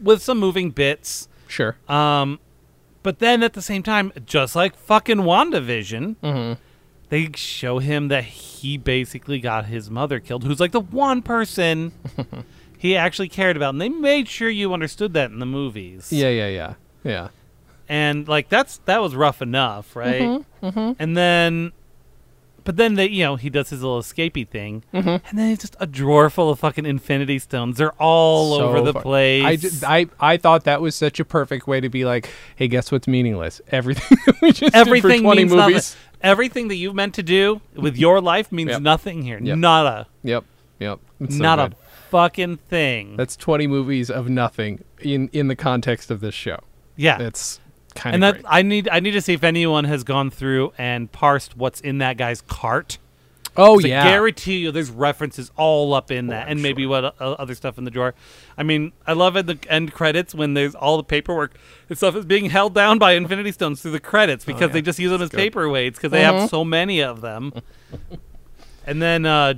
[0.01, 1.29] with some moving bits.
[1.49, 1.77] Sure.
[1.89, 2.39] Um,
[3.03, 6.61] but then at the same time, just like fucking WandaVision, Mm-hmm.
[7.09, 11.93] they show him that he basically got his mother killed, who's like the one person
[12.79, 16.13] he actually cared about, and they made sure you understood that in the movies.
[16.13, 16.75] Yeah, yeah, yeah.
[17.03, 17.29] Yeah.
[17.89, 20.45] and like that's that was rough enough, right?
[20.63, 21.73] Mm-hmm, And then,
[22.65, 25.09] but then they, you know, he does his little escapey thing, Mm-hmm.
[25.09, 27.79] and then it's just a drawer full of fucking Infinity Stones.
[27.79, 29.45] They're all So over the fu- place.
[29.45, 32.69] I, ju- I, I thought that was such a perfect way to be like, hey,
[32.69, 33.61] guess what's meaningless?
[33.69, 35.75] Everything that we just everything did for 20 means movies.
[35.75, 35.97] nothing.
[36.23, 38.83] Everything that you meant to do with your life means Yep.
[38.83, 39.39] nothing here.
[39.43, 39.57] Yep.
[39.59, 40.07] Nada.
[40.23, 40.45] Yep.
[40.79, 40.99] Yep.
[41.21, 41.73] It's so not good.
[41.73, 41.77] a
[42.11, 43.17] fucking thing.
[43.17, 46.59] That's 20 movies of nothing in, in the context of this show.
[46.97, 47.21] yeah.
[47.23, 47.61] It's
[47.93, 48.45] kind and that great.
[48.49, 51.99] I need I need to see if anyone has gone through and parsed what's in
[51.99, 52.99] that guy's cart.
[53.57, 54.03] Oh yeah.
[54.03, 57.57] I guarantee you there's references all up in that, I'm and maybe what uh, other
[57.57, 58.15] stuff in the drawer.
[58.57, 61.57] I mean, I love at the end credits when there's all the paperwork
[61.89, 64.73] and stuff is being held down by Infinity Stones through the credits because Oh, yeah.
[64.75, 65.53] they just use them as good.
[65.53, 66.41] paperweights because they Mhm.
[66.41, 67.53] have so many of them.
[68.87, 69.55] and then uh,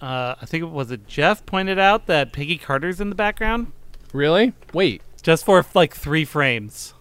[0.00, 3.72] uh, I think it was it Jeff pointed out that Peggy Carter's in the background
[4.12, 4.52] Really?
[4.72, 5.02] Wait.
[5.22, 6.94] just for like three frames.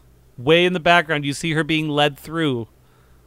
[0.44, 2.68] Way in the background, you see her being led through.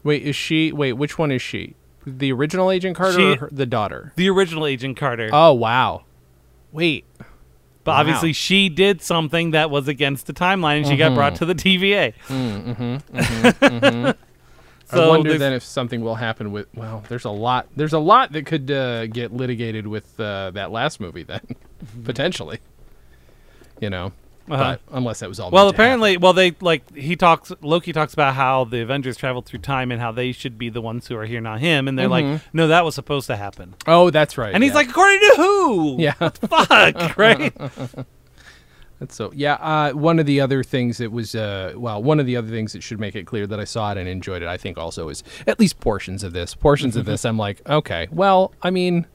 [0.02, 0.72] Wait, is she.
[0.72, 1.74] Wait, which one is she?
[2.06, 4.12] The original Agent Carter She- or her, the daughter?
[4.16, 5.28] The original Agent Carter.
[5.32, 6.04] Oh, wow.
[6.70, 7.04] Wait.
[7.82, 8.00] But Wow.
[8.00, 11.14] obviously, she did something that was against the timeline, and she got mm-hmm.
[11.14, 12.14] brought to the TVA.
[12.26, 14.10] Mm-hmm, mm-hmm,
[14.86, 16.66] so I wonder then if something will happen with.
[16.74, 17.68] Well, there's a lot.
[17.76, 21.22] There's a lot that could uh, get litigated with uh, that last movie.
[21.22, 21.40] Then
[22.04, 22.58] potentially,
[23.80, 24.12] you know.
[24.48, 24.78] Uh-huh.
[24.86, 25.50] But unless that was all.
[25.50, 25.86] well, meant to happen.
[26.00, 27.52] apparently, well, they like he talks.
[27.60, 30.80] Loki talks about how the Avengers traveled through time and how they should be the
[30.80, 31.88] ones who are here, not him.
[31.88, 33.74] And they're like, no, that was supposed to happen.
[33.86, 34.54] Oh, that's right.
[34.54, 35.96] And he's like, according to who?
[35.98, 36.12] Yeah.
[36.12, 37.52] fuck, right?
[38.98, 39.54] That's so yeah.
[39.54, 42.72] Uh, one of the other things that was uh, well, one of the other things
[42.72, 44.48] that should make it clear that I saw it and enjoyed it.
[44.48, 46.54] I think also is at least portions of this.
[46.54, 49.06] Portions of this, I'm like, okay, well, I mean,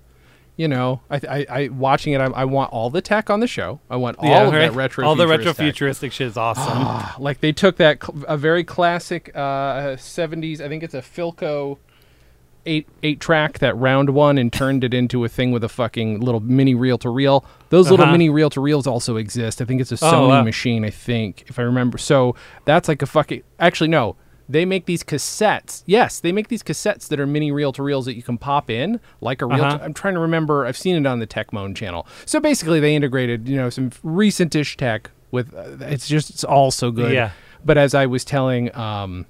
[0.61, 2.21] You know, I, I, I watching it.
[2.21, 3.79] I, I want all the tech on the show.
[3.89, 4.59] I want all Yeah, of right?
[4.59, 5.07] that retro.
[5.07, 5.55] All the retro tech.
[5.55, 6.63] futuristic shit is awesome.
[6.75, 10.61] Ah, like they took that cl- a very classic uh, 70s.
[10.61, 11.79] I think it's a Philco
[12.67, 16.19] eight eight track that round one and turned it into a thing with a fucking
[16.19, 17.43] little mini reel to reel.
[17.69, 18.11] Those little Uh-huh.
[18.11, 19.63] mini reel to reels also exist.
[19.63, 20.43] I think it's a Oh, Sony wow.
[20.43, 20.85] machine.
[20.85, 21.97] I think if I remember.
[21.97, 23.41] So that's like a fucking.
[23.59, 24.15] Actually, no.
[24.51, 25.83] They make these cassettes.
[25.85, 28.69] Yes, they make these cassettes that are mini reel to reels that you can pop
[28.69, 29.63] in, like a reel.
[29.63, 29.77] Uh-huh.
[29.77, 30.65] To, I'm trying to remember.
[30.65, 32.05] I've seen it on the Techmoan channel.
[32.25, 35.53] So basically, they integrated, you know, some recentish tech with.
[35.53, 37.13] Uh, it's just it's all so good.
[37.13, 37.31] Yeah.
[37.63, 39.25] But as I was telling, um,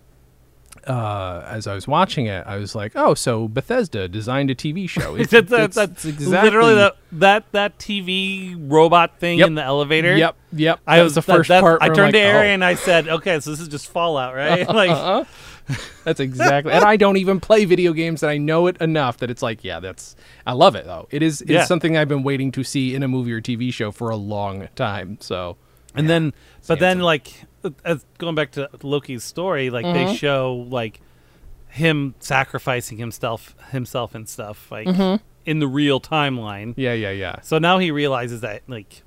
[0.87, 4.87] uh, as I was watching it, I was like, oh, so Bethesda designed a TV
[4.89, 5.15] show.
[5.21, 9.47] It's, That- that- it's- that's exactly literally that that that TV robot thing Yep.
[9.47, 10.15] in the elevator.
[10.15, 10.79] Yep, yep.
[10.87, 11.81] I That was the first that's- part.
[11.81, 12.53] I turned like, to Ari oh.
[12.53, 15.25] and I said, "Okay, so this is just Fallout, right?" like, Uh-uh.
[16.03, 16.73] That's exactly.
[16.73, 19.63] and I don't even play video games, and I know it enough that it's like,
[19.63, 20.15] yeah, that's.
[20.45, 21.07] I love it though.
[21.11, 21.41] It is.
[21.41, 21.65] It's Yeah.
[21.65, 24.67] something I've been waiting to see in a movie or TV show for a long
[24.75, 25.17] time.
[25.21, 25.57] So.
[25.95, 26.34] And then,
[26.67, 27.04] but then, handsome.
[27.04, 27.34] like,
[27.86, 30.08] as going back to Loki's story, like Mm-hmm.
[30.12, 30.99] they show like
[31.69, 35.23] him sacrificing himself, himself and stuff, like Mm-hmm.
[35.45, 36.73] in the real timeline.
[36.77, 37.41] Yeah, yeah, yeah.
[37.41, 39.04] So now he realizes that like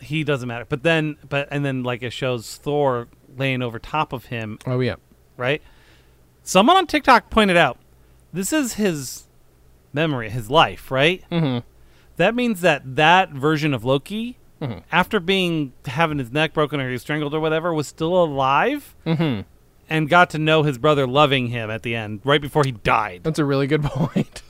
[0.00, 0.66] he doesn't matter.
[0.68, 4.80] But then, but and then like it shows Thor laying over top of him Oh
[4.80, 4.96] yeah.
[5.36, 5.62] right?
[6.42, 7.78] Someone on TikTok pointed out
[8.32, 9.24] this is his
[9.92, 11.24] memory, his life, right?
[11.30, 11.62] Mhm.
[12.16, 14.82] That means that that version of Loki, Mhm.
[14.90, 18.94] after being having his neck broken or he was strangled or whatever, was still alive
[19.04, 19.42] Mm-hmm.
[19.90, 23.20] and got to know his brother loving him at the end, right before he died.
[23.22, 24.42] That's a really good point.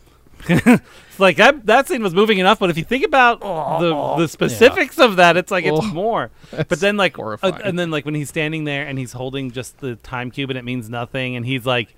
[0.49, 0.83] It's
[1.19, 4.99] like that that scene was moving enough, but if you think about the the specifics
[4.99, 6.31] of that, it's like it's Oh, more.
[6.69, 9.79] But then like uh, and then like when he's standing there and he's holding just
[9.79, 11.97] the time cube and it means nothing, and he's like,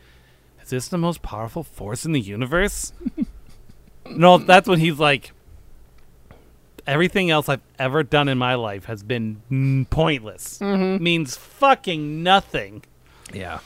[0.62, 2.92] "Is this the most powerful force in the universe?"
[4.08, 5.32] no, that's when he's like.
[6.88, 10.60] Everything else I've ever done in my life has been pointless.
[10.60, 12.82] Means fucking nothing.
[13.32, 13.60] Yeah.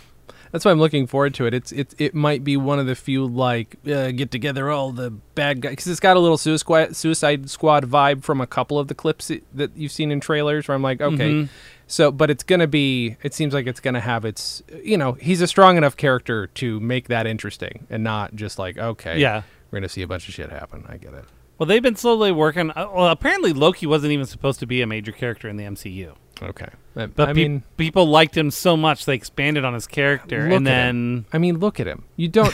[0.50, 1.54] That's why I'm looking forward to it.
[1.54, 5.10] It's it it might be one of the few like uh, get together all the
[5.10, 8.78] bad guys because it's got a little Suicide Squad, Suicide Squad vibe from a couple
[8.78, 10.68] of the clips i- that you've seen in trailers.
[10.68, 11.48] Where I'm like, okay, Mhm.
[11.86, 13.16] so but it's gonna be.
[13.22, 14.62] It seems like it's gonna have its.
[14.84, 18.76] You know, he's a strong enough character to make that interesting and not just like
[18.76, 19.42] okay, Yeah.
[19.70, 20.84] we're gonna see a bunch of shit happen.
[20.86, 21.24] I get it.
[21.62, 22.72] Well, they've been slowly working.
[22.72, 26.14] uh, Well, apparently Loki wasn't even supposed to be a major character in the MCU.
[26.42, 29.86] Okay, but, But I pe- mean, people liked him so much they expanded on his
[29.86, 32.02] character, and then I mean, look at him.
[32.16, 32.52] You don't.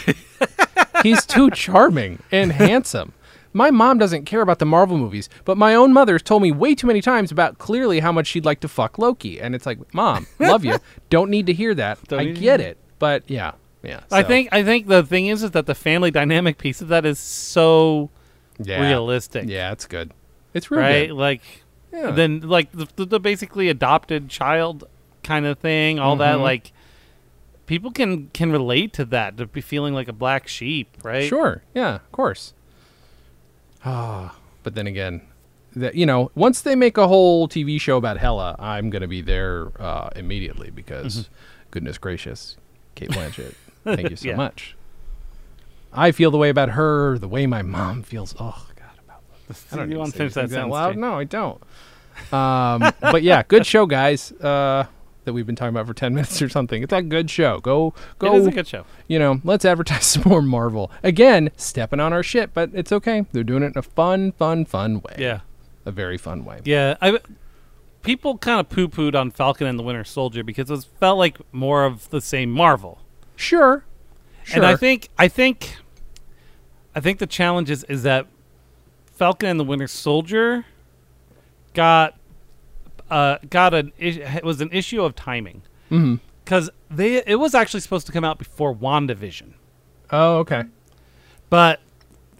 [1.02, 3.14] he's too charming and handsome.
[3.54, 6.74] My mom doesn't care about the Marvel movies, but my own mother's told me way
[6.74, 9.78] too many times about clearly how much she'd like to fuck Loki, and it's like,
[9.94, 10.76] mom, love you.
[11.08, 11.98] Don't need to hear that.
[12.08, 14.00] Don't I get it, but yeah, yeah.
[14.12, 17.06] I think I think the thing is is that the family dynamic piece of that
[17.06, 18.10] is so
[18.62, 20.12] yeah, realistic, Yeah, it's good.
[20.54, 21.08] It's real right?
[21.08, 21.14] good.
[21.16, 21.42] Like
[21.92, 22.10] Yeah.
[22.12, 24.84] then like the, the, the basically adopted child
[25.22, 26.42] kind of thing, all that Mhm.
[26.42, 26.72] like
[27.66, 31.28] people can can relate to that to be feeling like a black sheep, right?
[31.28, 31.62] Sure.
[31.74, 32.54] Yeah, of course.
[33.84, 35.22] Ah, but then again,
[35.76, 39.20] that you know, once they make a whole TV show about Hela, I'm gonna be
[39.20, 41.28] there uh, immediately because,
[41.70, 42.56] goodness gracious,
[42.94, 44.36] Cate Blanchett, thank you so Yeah.
[44.36, 44.74] much.
[45.92, 48.34] I feel the way about her, the way my mom feels.
[48.38, 49.22] Oh God, about
[49.72, 50.72] I don't you want to finish that sentence?
[50.72, 50.94] loud.
[50.94, 51.00] Jay?
[51.00, 51.62] No, I don't.
[52.32, 54.32] Um, but yeah, good show, guys.
[54.32, 54.86] Uh,
[55.24, 56.82] that we've been talking about for ten minutes or something.
[56.82, 57.58] It's a good show.
[57.60, 58.86] Go, go It is a good show.
[59.08, 60.90] you know, let's advertise some more Marvel.
[61.02, 63.26] Again, stepping on our shit, but it's okay.
[63.32, 65.16] They're doing it in a fun, fun, fun way.
[65.18, 65.40] Yeah.
[65.84, 66.60] A very fun way.
[66.64, 67.18] Yeah, I
[68.02, 71.38] people kind of poo pooed on Falcon and the Winter Soldier because it felt like
[71.52, 72.98] more of the same Marvel.
[73.36, 73.84] Sure.
[74.48, 74.62] Sure.
[74.62, 75.76] And I think I think
[76.94, 78.26] I think the challenge is, is that
[79.12, 80.64] Falcon and the Winter Soldier
[81.74, 82.16] got
[83.10, 85.62] uh got an it was an issue of timing
[86.44, 89.52] because they it was actually supposed to come out before WandaVision,
[90.10, 90.64] Oh, okay.
[91.50, 91.80] but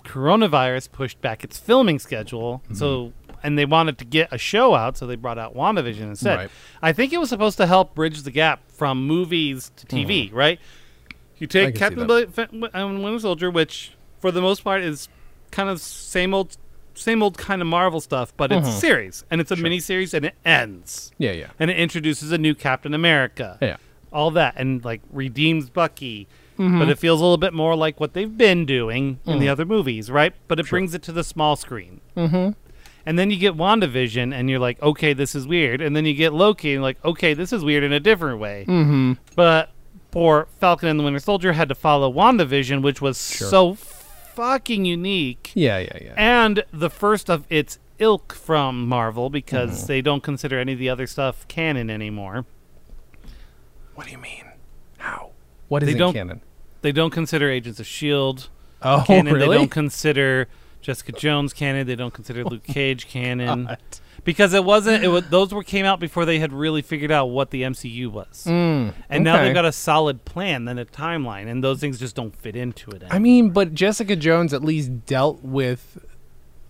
[0.05, 2.63] coronavirus pushed back its filming schedule.
[2.65, 2.75] Mm-hmm.
[2.75, 6.37] So and they wanted to get a show out, so they brought out WandaVision instead.
[6.39, 6.51] Right.
[6.83, 10.59] I think it was supposed to help bridge the gap from movies to TV, right?
[11.39, 11.67] You Mm-hmm.
[11.67, 12.69] Take Captain.
[12.75, 15.09] And Winter Soldier, which for the most part is
[15.51, 16.57] kind of same old,
[16.95, 18.81] same old kind of Marvel stuff, but it's a Mhm.
[18.81, 21.47] series and it's a mini series and it ends Yeah, yeah.
[21.59, 23.77] and it introduces a new Captain America, Yeah.
[24.13, 26.27] all that, and like redeems Bucky.
[26.59, 26.81] Mm-hmm.
[26.81, 29.41] But it feels a little bit more like what they've been doing in Mm.
[29.41, 30.35] the other movies, right?
[30.49, 32.01] But it brings it to the small screen.
[32.17, 32.51] Mm-hmm.
[33.07, 35.81] And then you get WandaVision, and you're like, okay, this is weird.
[35.81, 38.65] And then you get Loki, and like, okay, this is weird in a different way.
[38.69, 39.13] Mm-hmm.
[39.37, 39.71] But
[40.11, 43.49] for Falcon and the Winter Soldier, had to follow WandaVision, which was Sure.
[43.49, 46.15] so fucking unique Yeah, yeah, yeah.
[46.17, 49.87] and the first of its ilk from Marvel because Mm-hmm.
[49.89, 52.45] they don't consider any of the other stuff canon anymore.
[53.95, 54.45] what do you mean?
[54.99, 55.31] How?
[55.69, 56.41] What is They don't- canon?
[56.83, 58.49] They don't consider Agents of Shield
[58.81, 59.35] Oh, canon.
[59.35, 59.49] really?
[59.49, 60.47] They don't consider
[60.81, 61.89] Jessica Jones canon.
[61.89, 63.79] They don't consider Luke Cage canon God.
[64.29, 65.03] Because it wasn't.
[65.03, 68.09] It was those were came out before they had really figured out what the MCU
[68.09, 71.99] was, Mm, and now they've got a solid plan and a timeline, and those things
[71.99, 73.03] just don't fit into it.
[73.11, 76.05] I mean, but Jessica Jones at least dealt with.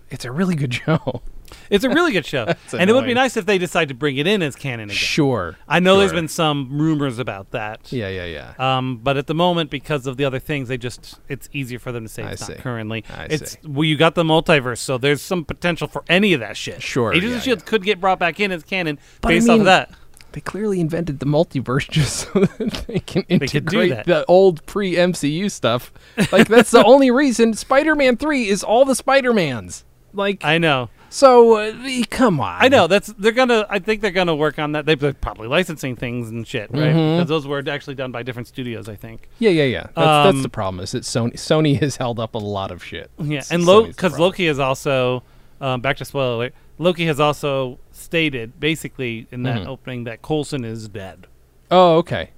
[0.08, 1.20] It's a really good show.
[1.70, 4.16] It's a really good show, and it would be nice if they decide to bring
[4.16, 4.96] it in as canon again.
[4.96, 5.56] Sure.
[5.66, 7.92] I know there's been some rumors about that.
[7.92, 8.54] Yeah, yeah, yeah.
[8.78, 11.92] Um, but at the moment, because of the other things, they just it's easier for
[11.92, 12.54] them to say I it's see.
[12.54, 13.04] not currently.
[13.14, 13.58] I it's see.
[13.64, 16.82] well, you got the multiverse, so there's some potential for any of that shit.
[16.82, 17.64] Sure, Agents yeah, of Shield yeah.
[17.64, 19.90] could get brought back in as canon But I based off of that.
[20.32, 24.06] They clearly invented the multiverse just so that they can integrate that.
[24.06, 25.92] the old pre MCU stuff.
[26.30, 29.84] Like that's the only reason Spider Man Three is all the Spider Mans.
[30.12, 32.56] Like I know, so, uh, come on.
[32.62, 32.86] I know.
[32.86, 33.66] That's they're gonna.
[33.70, 34.86] I think they're gonna work on that.
[34.86, 36.94] They- They're probably licensing things and shit, right?
[36.94, 37.16] Mhm.
[37.18, 39.28] Because those were actually done by different studios, I think.
[39.38, 39.82] Yeah, yeah, yeah.
[39.82, 40.82] That's, that's Um, the problem.
[40.82, 43.10] Is that Sony Sony has held up a lot of shit.
[43.18, 44.20] Yeah, and Sony's Lo because problem.
[44.28, 45.22] Loki is also
[45.60, 46.54] um, back to spoiler alert.
[46.78, 49.66] Loki has also stated basically in that Mhm.
[49.66, 51.26] opening that Coulson is dead.
[51.70, 52.30] Oh, okay.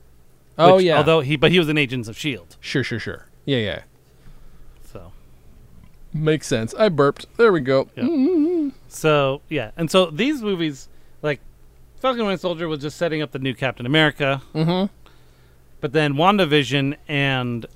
[0.59, 0.97] Oh Which, yeah.
[0.99, 3.27] Although he, but he was an agent of Shield, sure, sure, sure.
[3.45, 3.81] Yeah, yeah.
[6.13, 6.75] Makes sense.
[6.75, 7.27] I burped.
[7.37, 7.89] There we go.
[7.97, 8.71] Yeah.
[8.89, 10.89] So yeah, and so these movies,
[11.23, 11.41] like
[12.01, 14.93] Falcon and Winter Soldier, was just setting up the new Captain America, Mm-hmm.
[15.81, 17.67] but then WandaVision and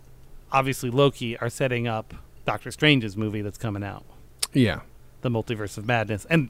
[0.50, 2.14] obviously Loki are setting up
[2.44, 4.04] Doctor Strange's movie that's coming out,
[4.52, 4.80] Yeah.
[5.22, 6.48] the Multiverse of Madness, and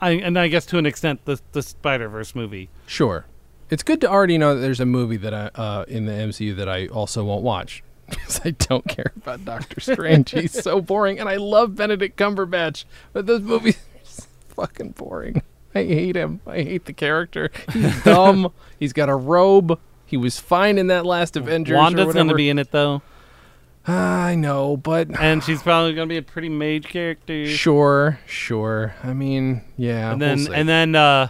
[0.00, 2.68] I and I guess to an extent the the Spider Verse movie.
[2.86, 3.26] Sure.
[3.68, 6.54] It's good to already know that there's a movie that I uh, in the MCU
[6.56, 10.30] that I also won't watch because I don't care about Doctor Strange.
[10.30, 15.42] He's so boring, and I love Benedict Cumberbatch, but those movies are just fucking boring.
[15.74, 16.40] I hate him.
[16.46, 17.50] I hate the character.
[17.72, 18.52] He's dumb.
[18.78, 19.78] He's got a robe.
[20.06, 21.76] He was fine in that last Avengers.
[21.76, 23.02] Wanda's going to be in it though,
[23.86, 27.46] I know, but and she's probably going to be a pretty major character.
[27.46, 28.94] sure, sure.
[29.02, 30.12] I mean, yeah.
[30.12, 30.54] and we'll then see.
[30.54, 31.28] and then uh,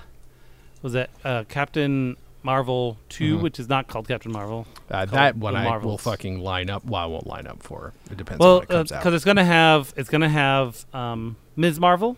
[0.82, 2.16] was that uh, Captain
[2.46, 3.42] Marvel 2 Mhm.
[3.42, 4.66] which is not called Captain Marvel.
[4.90, 6.84] uh, that one I will fucking line up.
[6.86, 7.92] Well, I won't line up for.
[8.10, 11.78] It depends Well, on it because it's gonna have it's gonna have um, Ms.
[11.80, 12.16] Marvel.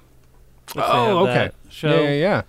[0.76, 1.50] Oh, okay.
[1.70, 2.02] Show.
[2.02, 2.42] Yeah, yeah,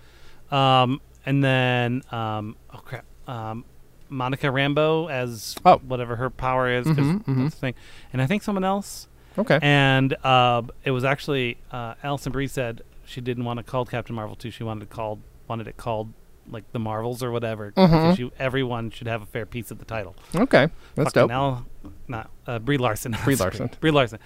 [0.52, 0.82] yeah.
[0.82, 3.64] Um, and then um, oh crap, um,
[4.08, 5.78] Monica Rambeau as Oh.
[5.78, 6.86] whatever her power is.
[6.86, 7.42] 'cause Mhm, mhm.
[7.44, 7.74] That's the thing.
[8.12, 9.08] And I think someone else.
[9.38, 9.58] Okay.
[9.62, 14.14] And uh, it was actually uh, Alison Brie said she didn't want to called Captain
[14.14, 14.50] Marvel 2.
[14.50, 16.12] She wanted to called wanted it called
[16.50, 17.72] like the Marvels or whatever.
[17.72, 17.86] Mhm.
[17.90, 20.14] because she- everyone should have a fair piece of the title.
[20.34, 20.68] Okay.
[20.94, 21.64] That's Fucking dope.
[22.08, 23.16] Not uh, Brie Larson.
[23.24, 23.70] Brie Larson.
[23.80, 24.18] Brie Larson.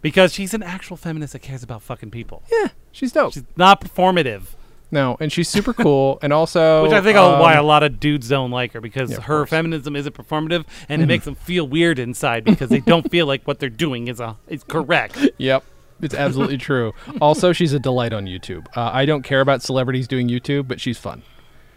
[0.00, 2.42] Because she's an actual feminist that cares about fucking people.
[2.50, 3.34] Yeah, she's dope.
[3.34, 4.42] She's not performative,
[4.90, 8.00] no, and she's super cool, and also which I think um, why a lot of
[8.00, 9.50] dudes don't like her because Yeah, her course.
[9.50, 13.46] feminism isn't performative and it makes them feel weird inside because they don't feel like
[13.46, 15.18] what they're doing is a is correct.
[15.38, 15.64] Yep.
[16.00, 16.94] It's absolutely true.
[17.20, 18.66] Also, she's a delight on YouTube.
[18.76, 21.22] Uh, I don't care about celebrities doing YouTube, but she's fun.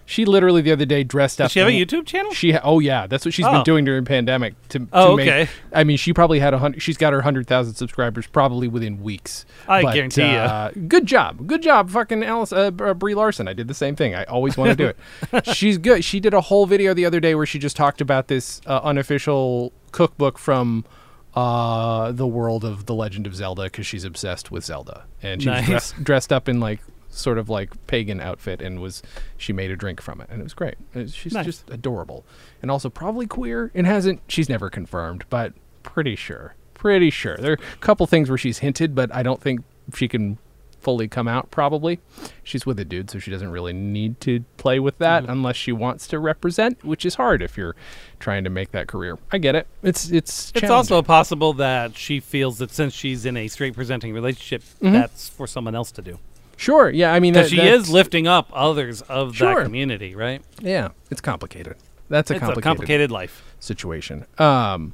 [0.08, 1.46] She literally the other day dressed up.
[1.46, 2.32] Does she have a YouTube channel?
[2.32, 3.52] She ha- oh yeah, that's what she's Oh.
[3.52, 4.54] been doing during pandemic.
[4.70, 5.50] To, to Oh, make- okay.
[5.74, 6.82] I mean, she probably had a hundred.
[6.84, 9.46] She's got her hundred thousand subscribers probably within weeks.
[9.68, 10.44] I guarantee ya.
[10.44, 13.48] uh, Good job, good job, fucking Alice uh, Br- Brie Larson.
[13.48, 14.14] I did the same thing.
[14.14, 14.94] I always want to do
[15.34, 15.48] it.
[15.56, 16.04] she's good.
[16.06, 18.82] She did a whole video the other day where she just talked about this uh,
[18.84, 20.86] unofficial cookbook from
[21.34, 25.48] uh, the world of the Legend of Zelda because she's obsessed with Zelda, and she's
[25.48, 25.92] Nice.
[25.94, 26.80] dressed up in like
[27.16, 29.02] sort of like pagan outfit and was
[29.38, 30.76] she made a drink from it and it was great.
[30.94, 31.46] Was- she's Nice.
[31.46, 32.26] just adorable.
[32.62, 33.72] And also probably queer.
[33.74, 35.54] And hasn't she's never confirmed but
[35.84, 37.38] pretty sure pretty sure.
[37.38, 39.62] There are a couple things where she's hinted but i don't think
[39.96, 40.38] she can
[40.82, 42.00] fully come out probably.
[42.44, 45.32] She's with a dude so she doesn't really need to play with that Mm-hmm.
[45.32, 47.76] unless she wants to represent which is hard if you're
[48.20, 49.18] trying to make that career.
[49.32, 49.66] I get it.
[49.82, 54.14] It's it's It's also possible that she feels that since she's in a straight presenting
[54.14, 56.20] relationship, that's for someone else to do.
[56.58, 59.56] Sure yeah i mean Because that, she is lifting up others of Sure.
[59.56, 60.42] that community, right?
[60.62, 61.76] yeah it's complicated
[62.10, 63.56] that's a it's complicated a complicated life.
[63.60, 64.26] situation.
[64.38, 64.94] Um,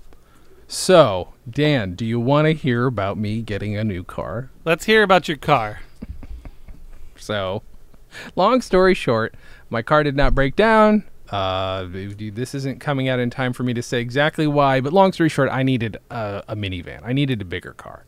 [0.68, 4.49] so Dan, do you want to hear about me getting a new car?
[4.64, 5.82] Let's hear about your car.
[7.18, 7.64] So,
[8.36, 9.36] long story short,
[9.70, 11.03] my car did not break down.
[11.30, 15.14] Uh, this isn't coming out in time for me to say exactly why, but long
[15.14, 17.01] story short, I needed a, a minivan.
[17.03, 18.05] I needed a bigger car,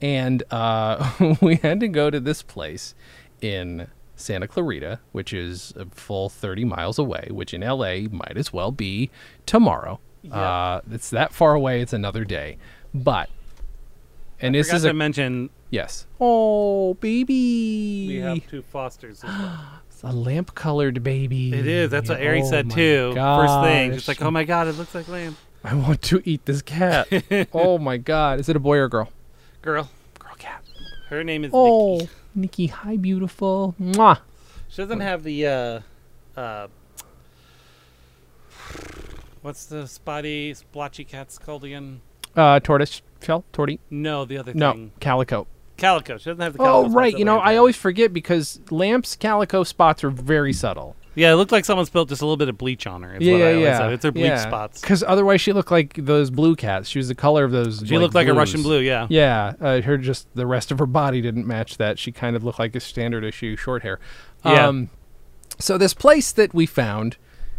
[0.00, 2.94] and uh, we had to go to this place
[3.40, 8.52] in Santa Clarita, which is a full 30 miles away, which in LA might as
[8.52, 9.10] well be
[9.46, 10.00] tomorrow.
[10.30, 11.80] Uh, it's that far away.
[11.82, 12.56] It's another day,
[12.94, 13.28] but
[14.40, 16.06] And this Forgot is to a mention yes.
[16.20, 18.06] Oh, baby.
[18.08, 19.22] we have two Fosters.
[19.22, 19.60] Well.
[19.94, 21.52] It's a lamp colored baby.
[21.54, 21.88] It is.
[21.88, 23.12] That's what Ari Oh said too.
[23.14, 26.46] First thing, she's like, "Oh my god, it looks like lamb." I want to eat
[26.46, 27.06] this cat.
[27.52, 28.40] oh my god.
[28.40, 29.10] Is it a boy or a girl?
[29.64, 29.88] Girl,
[30.18, 30.62] Girl cat.
[31.08, 32.08] her name is Oh, Nikki.
[32.34, 33.74] Nikki, hi, beautiful.
[33.80, 34.18] Mwah.
[34.68, 35.80] She doesn't have the uh,
[36.38, 36.66] uh,
[39.40, 42.02] what's the spotty splotchy cats called again?
[42.36, 43.78] Uh, tortoise shell, torty.
[43.88, 44.92] No, the other No, thing.
[45.00, 45.46] calico.
[45.78, 46.18] Calico.
[46.18, 46.88] She doesn't have the calico.
[46.88, 47.16] Oh, right.
[47.16, 50.94] You know, I always forget because lamps calico spots are very subtle.
[51.14, 53.14] Yeah, it looked like someone spilled just a little bit of bleach on her.
[53.14, 53.78] is yeah, what yeah, yeah.
[53.78, 53.92] said.
[53.92, 54.80] It's her bleach spots.
[54.80, 56.88] Because otherwise, she looked like those blue cats.
[56.88, 57.82] She was the color of those.
[57.86, 58.34] She looked like a.
[58.34, 58.80] Russian blue.
[58.80, 59.06] Yeah.
[59.08, 61.98] Yeah, uh, her just the rest of her body didn't match that.
[61.98, 64.00] She kind of looked like a standard issue short hair.
[64.44, 64.66] Yeah.
[64.66, 64.90] Um,
[65.58, 67.16] so this place that we found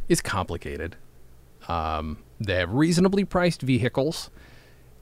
[0.09, 0.97] is complicated.
[1.67, 4.29] Um, they have reasonably priced vehicles,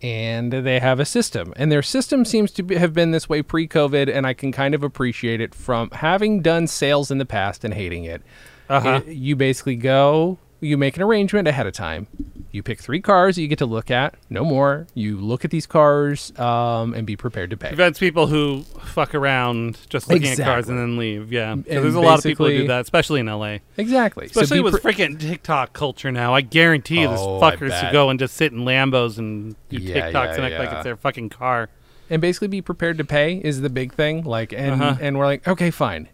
[0.03, 1.53] and they have a system.
[1.55, 4.75] And their system seems to be, have been this way pre-COVID, and I can kind
[4.75, 8.21] of appreciate it from having done sales in the past and hating it.
[8.69, 9.01] Uh-huh.
[9.07, 12.07] It- you basically go, you make an arrangement ahead of time.
[12.51, 14.85] You pick three cars that you get to look at, no more.
[14.93, 17.69] You look at these cars um, and be prepared to pay.
[17.69, 21.31] Prevents people who fuck around just looking at cars and then leave.
[21.33, 23.57] Yeah, And there's a lot of people who do that, especially in LA.
[23.77, 24.27] Exactly.
[24.27, 26.35] Especially be with pre- freaking TikTok culture now.
[26.35, 29.77] I guarantee you there's Oh, fuckers who go and just sit in Lambos and do
[29.77, 31.69] Yeah, TikToks yeah, and act like it's their fucking car.
[32.11, 34.23] and basically be prepared to pay is the big thing.
[34.25, 34.97] Like, and Uh-huh.
[35.01, 36.07] and we're like, okay, fine.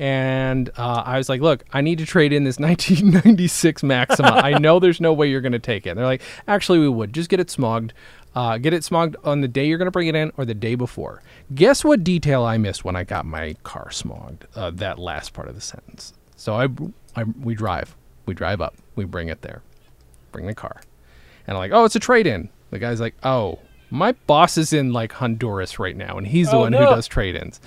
[0.00, 4.28] And uh, I was like, look, I need to trade in this 1996 Maxima.
[4.30, 5.90] I know there's no way you're going to take it.
[5.90, 7.90] And they're like, actually, we would just get it smogged.
[8.34, 10.54] Uh, get it smogged on the day you're going to bring it in or the
[10.54, 11.22] day before.
[11.54, 14.44] Guess what detail I missed when I got my car smogged?
[14.54, 16.14] Uh, that last part of the sentence.
[16.34, 16.68] So I,
[17.14, 17.94] I, we drive,
[18.24, 19.60] we drive up, we bring it there,
[20.32, 20.80] bring the car,
[21.46, 22.48] and I'm like, oh, it's a trade in.
[22.70, 23.58] The guy's like, oh,
[23.90, 27.06] my boss is in like Honduras right now, and he's the Oh, one who does
[27.08, 27.60] trade ins.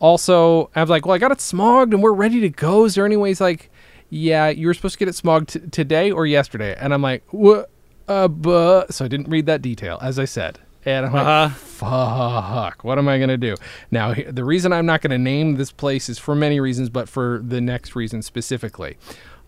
[0.00, 2.84] Also, I was like, well, I got it smogged and we're ready to go.
[2.84, 3.70] Is there any ways like,
[4.10, 6.76] yeah, you were supposed to get it smogged t- today or yesterday?
[6.78, 7.70] And I'm like, what?
[8.06, 10.58] Uh, but so I didn't read that detail, as I said.
[10.84, 11.48] And I'm like, Uh-huh.
[11.54, 13.56] fuck, what am I going to do?
[13.90, 17.08] Now, the reason I'm not going to name this place is for many reasons, but
[17.08, 18.96] for the next reason specifically.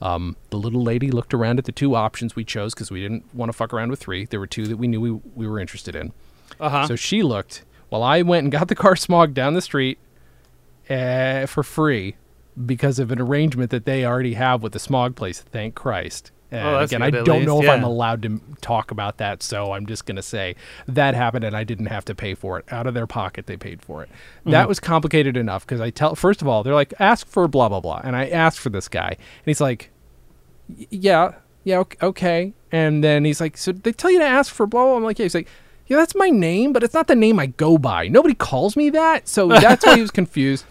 [0.03, 3.24] Um, the little lady looked around at the two options we chose because we didn't
[3.34, 4.24] want to fuck around with three.
[4.26, 6.12] There were two that we knew we, we were interested in.
[6.59, 6.86] Uh huh.
[6.88, 9.98] So she looked while I went and got the car smogged down the street
[10.91, 12.16] uh, for free
[12.66, 15.41] because of an arrangement that they already have with the smog place.
[15.41, 16.32] Thank Christ.
[16.51, 19.18] And Oh, again, I good at don't know least, if I'm allowed to talk about
[19.18, 20.57] that, so I'm just going to say
[20.88, 22.64] that happened and I didn't have to pay for it.
[22.72, 24.09] Out of their pocket, they paid for it.
[24.41, 24.51] Mm-hmm.
[24.51, 27.68] That was complicated enough because I tell, first of all, they're like, ask for blah,
[27.68, 28.01] blah, blah.
[28.03, 29.93] And I asked for this guy, and he's like,
[30.68, 32.53] yeah, yeah, ok- okay.
[32.72, 34.97] And then he's like, so they tell you to ask for blah, blah.
[34.97, 35.26] I'm like, yeah.
[35.26, 35.49] He's like,
[35.91, 38.07] yeah, that's my name, but it's not the name I go by.
[38.07, 39.26] Nobody calls me that.
[39.26, 40.64] So that's why he was confused.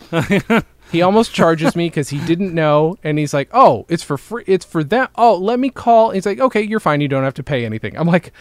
[0.93, 2.95] he almost charges me because he didn't know.
[3.03, 4.45] And he's like, oh, it's for free.
[4.47, 5.11] It's for that.
[5.15, 6.11] Oh, let me call.
[6.11, 7.01] he's like, okay, you're fine.
[7.01, 7.97] You don't have to pay anything.
[7.97, 8.32] I'm like,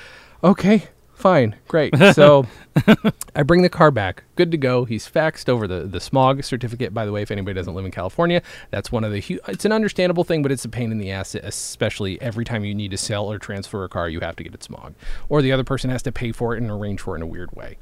[0.45, 0.85] okay,
[1.19, 1.95] fine, great.
[2.15, 2.47] So
[3.37, 4.25] I bring the car back.
[4.37, 4.85] Good to go.
[4.85, 6.95] He's faxed over the, the smog certificate.
[6.95, 9.21] By the way, if anybody doesn't live in California, that's one of the.
[9.21, 12.65] Hu- it's an understandable thing, but it's a pain in the ass, especially every time
[12.65, 14.95] you need to sell or transfer a car, you have to get it smog,
[15.29, 17.27] or the other person has to pay for it and arrange for it in a
[17.27, 17.79] weird way.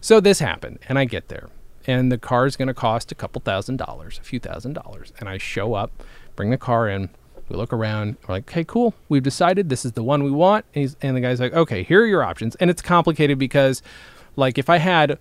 [0.00, 1.48] So this happened, and I get there,
[1.86, 5.12] and the car is going to cost a couple thousand dollars, a few thousand dollars,
[5.18, 6.02] and I show up,
[6.36, 7.10] bring the car in.
[7.50, 8.16] We look around.
[8.26, 8.94] We're like, okay, cool.
[9.08, 10.64] We've decided this is the one we want.
[10.74, 12.54] And, he's, and the guy's like, okay, here are your options.
[12.56, 13.82] And it's complicated because,
[14.36, 15.12] like, if I had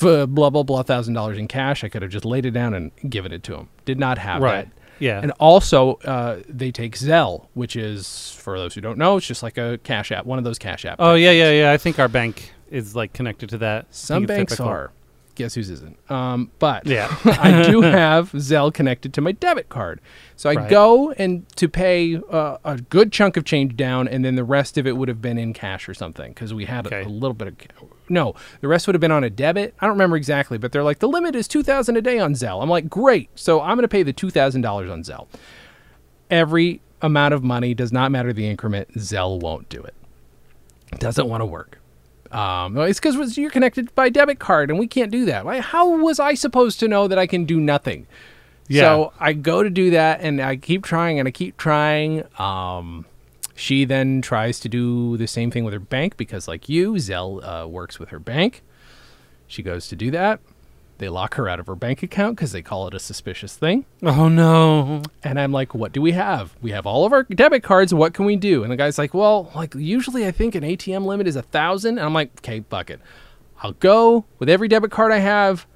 [0.00, 2.72] f- blah blah blah thousand dollars in cash, I could have just laid it down
[2.72, 3.68] and given it to him.
[3.84, 4.66] Did not have Right.
[4.66, 4.78] that.
[5.00, 5.18] Yeah.
[5.20, 9.42] And also, uh, they take Zelle, which is for those who don't know, it's just
[9.42, 10.96] like a cash app, one of those cash apps.
[11.00, 11.72] oh yeah, yeah, yeah.
[11.72, 13.86] I think our bank is like connected to that.
[13.90, 14.70] Some banks typical.
[14.70, 14.92] are.
[15.34, 15.98] Guess whose isn't?
[16.10, 17.08] Um, but Yeah.
[17.24, 20.00] I do have Zelle connected to my debit card,
[20.36, 20.68] so I Right.
[20.68, 24.76] go and to pay uh, a good chunk of change down, and then the rest
[24.76, 27.02] of it would have been in cash or something because we had a- Okay.
[27.04, 27.54] a, little bit of.
[28.10, 29.74] No, the rest would have been on a debit.
[29.80, 32.34] I don't remember exactly, but they're like the limit is two thousand a day on
[32.34, 32.62] Zelle.
[32.62, 35.28] I'm like, great, so I'm going to pay the two thousand dollars on Zelle.
[36.30, 38.92] Every amount of money does not matter the increment.
[38.96, 39.94] Zelle won't do it.
[40.98, 41.78] Doesn't want to work.
[42.32, 45.44] Um, it's because you're connected by debit card, and we can't do that.
[45.44, 48.06] Like, how was I supposed to know that I can do nothing?
[48.68, 48.82] Yeah.
[48.82, 52.24] So I go to do that, and I keep trying, and I keep trying.
[52.38, 53.04] Um,
[53.54, 57.42] she then tries to do the same thing with her bank because, like you, Zelle
[57.44, 58.62] uh, works with her bank.
[59.46, 60.40] She goes to do that.
[60.98, 63.86] They lock her out of her bank account because they call it a suspicious thing.
[64.02, 65.02] Oh no.
[65.24, 66.54] And I'm like, what do we have?
[66.62, 67.92] We have all of our debit cards.
[67.92, 68.62] What can we do?
[68.62, 71.98] And the guy's like, well, like usually I think an ATM limit is a thousand.
[71.98, 73.00] And I'm like, okay, bucket.
[73.62, 75.66] I'll go with every debit card I have.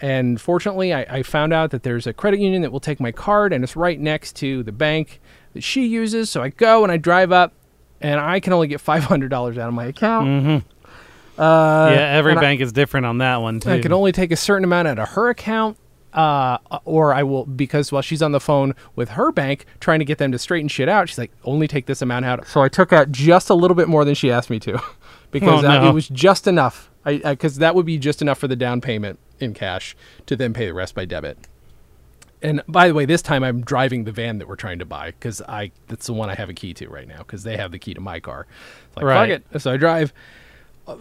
[0.00, 3.12] And fortunately, I, I found out that there's a credit union that will take my
[3.12, 5.20] card, and it's right next to the bank
[5.54, 6.28] that she uses.
[6.28, 7.54] So I go and I drive up,
[8.00, 10.26] and I can only get $500 out of my account.
[10.26, 10.68] Mm-hmm.
[11.38, 13.70] Uh, yeah, every and I- bank is different on that one too.
[13.70, 15.76] I can only take a certain amount out of her account,
[16.14, 20.04] uh, or I will because while she's on the phone with her bank trying to
[20.04, 22.46] get them to straighten shit out, she's like, only take this amount out.
[22.46, 24.80] So I took out just a little bit more than she asked me to,
[25.30, 25.88] because Oh, I- no.
[25.90, 26.90] it was just enough.
[27.04, 29.94] I because that would be just enough for the down payment in cash
[30.26, 31.38] to then pay the rest by debit.
[32.42, 35.12] And by the way, this time I'm driving the van that we're trying to buy
[35.12, 37.72] because I that's the one I have a key to right now because they have
[37.72, 38.46] the key to my car.
[38.88, 39.42] It's like Right.
[39.42, 39.62] fuck it.
[39.62, 40.14] So I drive uh,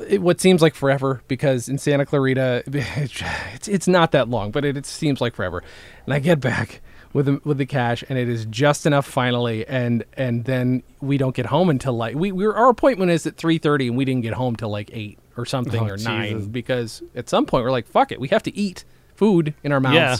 [0.07, 4.65] it, what seems like forever because in Santa Clarita it's it's not that long, but
[4.65, 5.63] it, it seems like forever.
[6.05, 6.81] And I get back
[7.13, 11.17] with the, with the cash, and it is just enough finally, and and then we
[11.17, 13.95] don't get home until like we, we were, our appointment is at three thirty, and
[13.95, 16.05] we didn't get home till like eight or something Oh, or Jesus.
[16.05, 18.83] nine because at some point we're like fuck it, we have to eat
[19.15, 19.95] food in our mouths.
[19.95, 20.17] Yeah.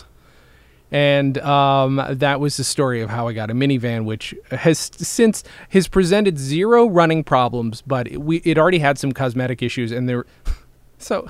[0.96, 5.44] And um, that was the story of how I got a minivan, which has since
[5.72, 10.08] has presented zero running problems, but it, we it already had some cosmetic issues, and
[10.08, 10.26] there.
[10.98, 11.30] So,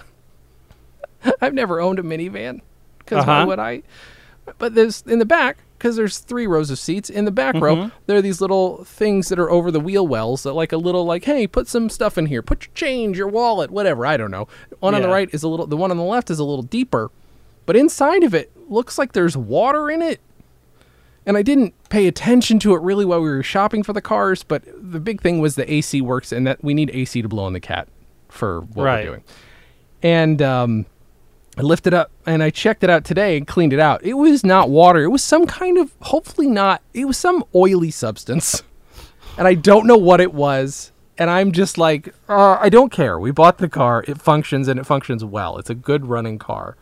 [1.41, 2.61] I've never owned a minivan
[2.99, 3.47] because why Uh-huh.
[3.47, 3.81] would I?
[4.59, 7.89] But there's in the back because there's three rows of seats in the back row.
[8.05, 11.05] There are these little things that are over the wheel wells that like a little
[11.05, 14.05] like, hey, put some stuff in here, put your change, your wallet, whatever.
[14.05, 14.47] I don't know.
[14.79, 15.65] One on the right is a little.
[15.65, 17.09] The one on the left is a little deeper,
[17.65, 20.19] but inside of it looks like there's water in it.
[21.27, 24.43] And I didn't pay attention to it really while we were shopping for the cars,
[24.43, 27.45] but the big thing was the AC works and that we need AC to blow
[27.45, 27.87] on the cat
[28.29, 29.05] for what Right.
[29.05, 29.23] we're doing.
[30.03, 30.85] And um,
[31.57, 34.03] I lifted up and I checked it out today and cleaned it out.
[34.05, 35.01] It was not water.
[35.03, 38.61] It was some kind of, hopefully not, it was some oily substance.
[39.37, 40.91] And I don't know what it was.
[41.17, 43.17] And I'm just like, uh, I don't care.
[43.19, 44.03] We bought the car.
[44.07, 45.57] It functions and it functions well.
[45.57, 46.77] It's a good running car.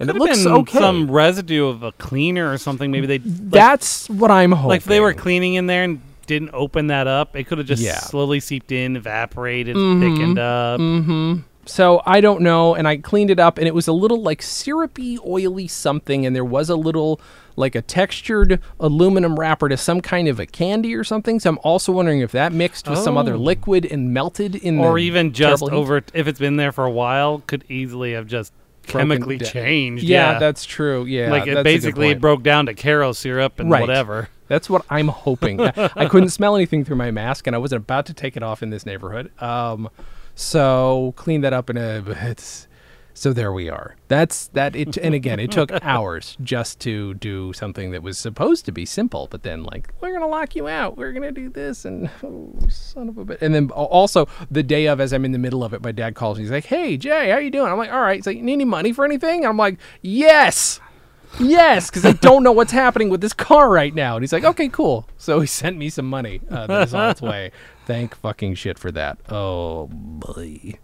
[0.00, 0.78] And it looks okay.
[0.78, 2.90] Some residue of a cleaner or something.
[2.90, 4.68] Maybe they like, That's what I'm hoping.
[4.68, 7.66] like if they were cleaning in there and didn't open that up, it could have
[7.66, 7.94] just Yeah.
[7.96, 8.06] Mm-hmm.
[8.06, 10.78] slowly seeped in, evaporated, thickened up.
[10.78, 11.36] Hmm.
[11.64, 14.40] So I don't know, and I cleaned it up, and it was a little like
[14.40, 17.20] syrupy, oily something, and there was a little
[17.56, 21.40] like a textured aluminum wrapper to some kind of a candy or something.
[21.40, 23.38] So I'm also wondering if that mixed with some other Oh.
[23.38, 24.86] liquid and melted in there.
[24.86, 25.74] Or even just terrible heat.
[25.82, 28.52] over if it's been there for a while, could easily have just
[28.88, 30.04] chemically changed.
[30.04, 31.04] Yeah, Yeah, that's true.
[31.04, 33.80] Yeah, like it basically broke down to Karo syrup and Right.
[33.80, 34.28] whatever.
[34.48, 35.60] That's what I'm hoping.
[35.60, 38.42] I I couldn't smell anything through my mask, and I wasn't about to take it
[38.42, 39.30] off in this neighborhood.
[39.42, 39.90] Um,
[40.34, 42.67] so clean that up, and uh, it's
[43.18, 43.96] so there we are.
[44.08, 44.76] That's that.
[44.76, 48.86] It and again, it took hours just to do something that was supposed to be
[48.86, 50.96] simple, but then like we're gonna lock you out.
[50.96, 53.42] We're gonna do this, and oh, son of a bit.
[53.42, 56.14] And then also the day of, as I'm in the middle of it, my dad
[56.14, 56.44] calls me.
[56.44, 58.42] He's like, "Hey Jay, how are you doing?" I'm like, "All right." He's like, "You
[58.42, 60.80] need any money for anything?" I'm like, "Yes."
[61.38, 64.16] Yes, because I don't know what's happening with this car right now.
[64.16, 65.06] And he's like, okay, cool.
[65.18, 67.52] So he sent me some money uh, that is on its way.
[67.84, 69.18] Thank fucking shit for that.
[69.28, 70.78] Oh boy,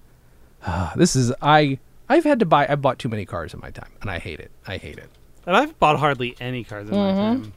[0.67, 1.79] Ah, this is I.
[2.09, 2.67] I've had to buy.
[2.69, 4.51] I bought too many cars in my time, and I hate it.
[4.67, 5.09] I hate it.
[5.47, 7.53] And I've bought hardly any cars in my time.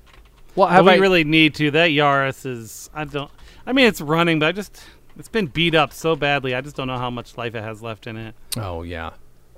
[0.55, 1.71] Well, But have we I really need to.
[1.71, 2.89] That Yaris is.
[2.93, 3.31] I don't.
[3.65, 4.81] I mean, it's running, but I just.
[5.17, 6.53] It's been beat up so badly.
[6.53, 8.35] I just don't know how much life it has left in it.
[8.55, 9.11] Oh yeah,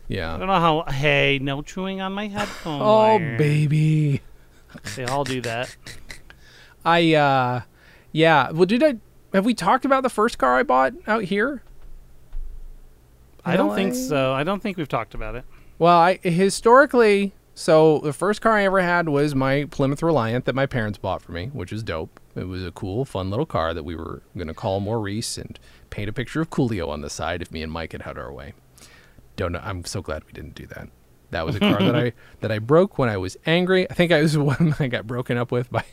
[0.08, 0.34] yeah.
[0.34, 0.92] I don't know how.
[0.92, 2.82] Hey, no chewing on my headphone.
[2.82, 3.38] Oh wire.
[3.38, 4.22] baby.
[4.96, 5.76] They all do that.
[6.86, 7.62] I uh,
[8.12, 8.52] yeah.
[8.52, 8.96] Well, did I?
[9.34, 11.62] Have we talked about the first car I bought out here?
[13.50, 14.34] I don't think so.
[14.34, 15.46] I don't think we've talked about it.
[15.78, 20.56] Well, I historically, so the first car I ever had was my Plymouth Reliant that
[20.56, 22.20] my parents bought for me, which is dope.
[22.36, 25.60] It was a cool, fun little car that we were going to call Maurice and
[25.90, 28.32] paint a picture of Coolio on the side if me and Mike had had our
[28.32, 28.54] way.
[29.36, 29.62] Don't know.
[29.64, 30.90] I'm so glad we didn't do that.
[31.32, 33.90] That was a car that I that I broke when I was angry.
[33.90, 35.86] I think I was the one I got broken up with by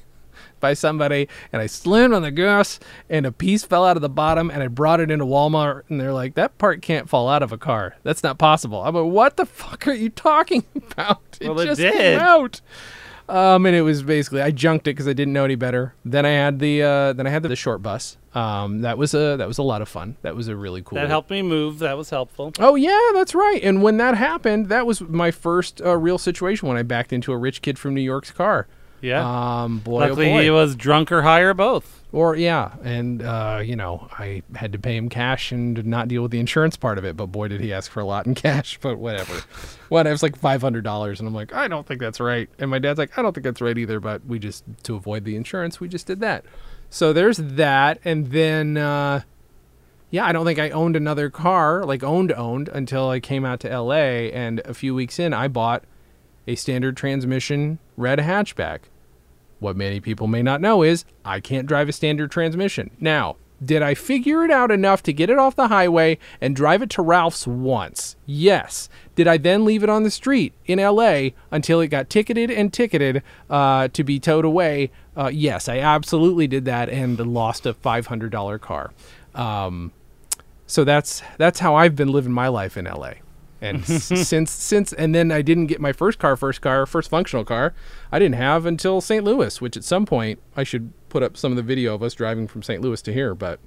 [0.60, 2.78] by somebody and I slammed on the gas
[3.10, 6.00] and a piece fell out of the bottom and I brought it into Walmart and
[6.00, 7.96] they're like, that part can't fall out of a car.
[8.02, 8.82] That's not possible.
[8.82, 11.20] I'm like, what the fuck are you talking about?
[11.40, 11.92] It Well, it just did.
[11.92, 12.60] came out.
[13.28, 15.94] Um, and it was basically I junked it because I didn't know any better.
[16.04, 18.16] Then I had the uh, then I had the short bus.
[18.36, 20.16] Um, that was a that was a lot of fun.
[20.22, 20.94] That was a really cool.
[20.96, 21.80] That helped me move.
[21.80, 22.52] That was helpful.
[22.60, 23.60] Oh yeah, that's right.
[23.64, 27.32] And when that happened, that was my first uh, real situation when I backed into
[27.32, 28.68] a rich kid from New York's car.
[29.00, 29.62] Yeah.
[29.62, 30.42] Um, boy, Luckily, oh boy.
[30.42, 32.04] he was drunk or high or both.
[32.12, 36.08] Or yeah, and uh, you know, I had to pay him cash and did not
[36.08, 37.16] deal with the insurance part of it.
[37.16, 38.78] But boy, did he ask for a lot in cash.
[38.80, 39.34] But whatever.
[39.88, 42.48] what it was like five hundred dollars, and I'm like, I don't think that's right.
[42.58, 44.00] And my dad's like, I don't think that's right either.
[44.00, 46.44] But we just to avoid the insurance, we just did that.
[46.88, 49.22] So there's that, and then uh,
[50.08, 53.60] yeah, I don't think I owned another car, like owned owned, until I came out
[53.60, 54.30] to LA.
[54.32, 55.84] And a few weeks in, I bought
[56.46, 58.80] a standard transmission red hatchback.
[59.58, 62.90] What many people may not know is I can't drive a standard transmission.
[63.00, 66.82] Now, did I figure it out enough to get it off the highway and drive
[66.82, 68.16] it to Ralph's once?
[68.26, 68.90] Yes.
[69.14, 72.70] Did I then leave it on the street in LA until it got ticketed and
[72.70, 74.90] ticketed uh, to be towed away?
[75.16, 78.92] Uh, yes, I absolutely did that and lost a $500 car.
[79.34, 79.92] Um,
[80.66, 83.12] so that's that's how I've been living my life in LA.
[83.60, 87.44] And since since and then I didn't get my first car, first car, first functional
[87.44, 87.74] car.
[88.12, 89.24] I didn't have until St.
[89.24, 92.14] Louis, which at some point I should put up some of the video of us
[92.14, 92.82] driving from St.
[92.82, 93.58] Louis to here, but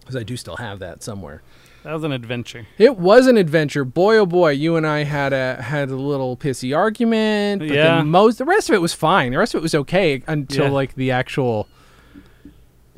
[0.00, 1.42] because I do still have that somewhere.
[1.84, 2.66] That was an adventure.
[2.76, 4.50] It was an adventure, boy oh boy.
[4.50, 7.96] You and I had a had a little pissy argument, but Yeah.
[7.98, 9.32] then most the rest of it was fine.
[9.32, 10.70] The rest of it was okay until Yeah.
[10.70, 11.68] like the actual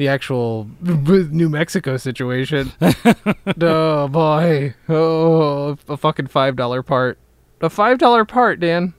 [0.00, 2.72] the actual New Mexico situation.
[3.60, 7.18] oh boy, oh a fucking five dollar part,
[7.60, 8.94] a five dollar part, Dan.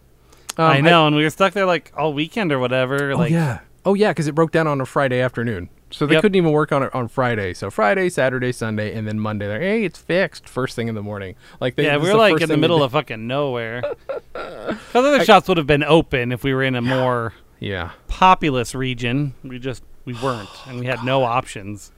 [0.58, 3.14] Um, I know, and we were stuck there like all weekend or whatever.
[3.14, 3.62] Oh like, yeah.
[3.84, 6.22] Oh yeah, because it broke down on a Friday afternoon, so they Yep.
[6.22, 7.56] couldn't even work on it on Friday.
[7.56, 9.48] So Friday, Saturday, Sunday, and then Monday.
[9.48, 11.34] They're hey, it's fixed first thing in the morning.
[11.60, 13.82] Like they, yeah, this we is were like in the middle of fucking nowhere.
[14.34, 17.92] Because other shops would have been open if we were in a more yeah.
[18.08, 19.34] populous region.
[19.44, 21.92] We just we weren't, and we had no options.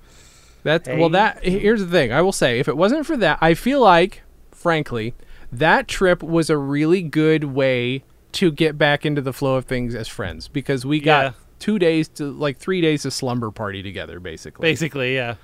[0.63, 0.97] That's Hey.
[0.99, 1.09] well.
[1.09, 2.11] That here's the thing.
[2.11, 5.13] I will say, if it wasn't for that, I feel like, frankly,
[5.51, 9.93] that trip was a really good way to get back into the flow of things
[9.93, 11.31] as friends because we got Yeah.
[11.59, 14.67] two days to like three days of slumber party together, basically.
[14.69, 15.35] Basically, yeah.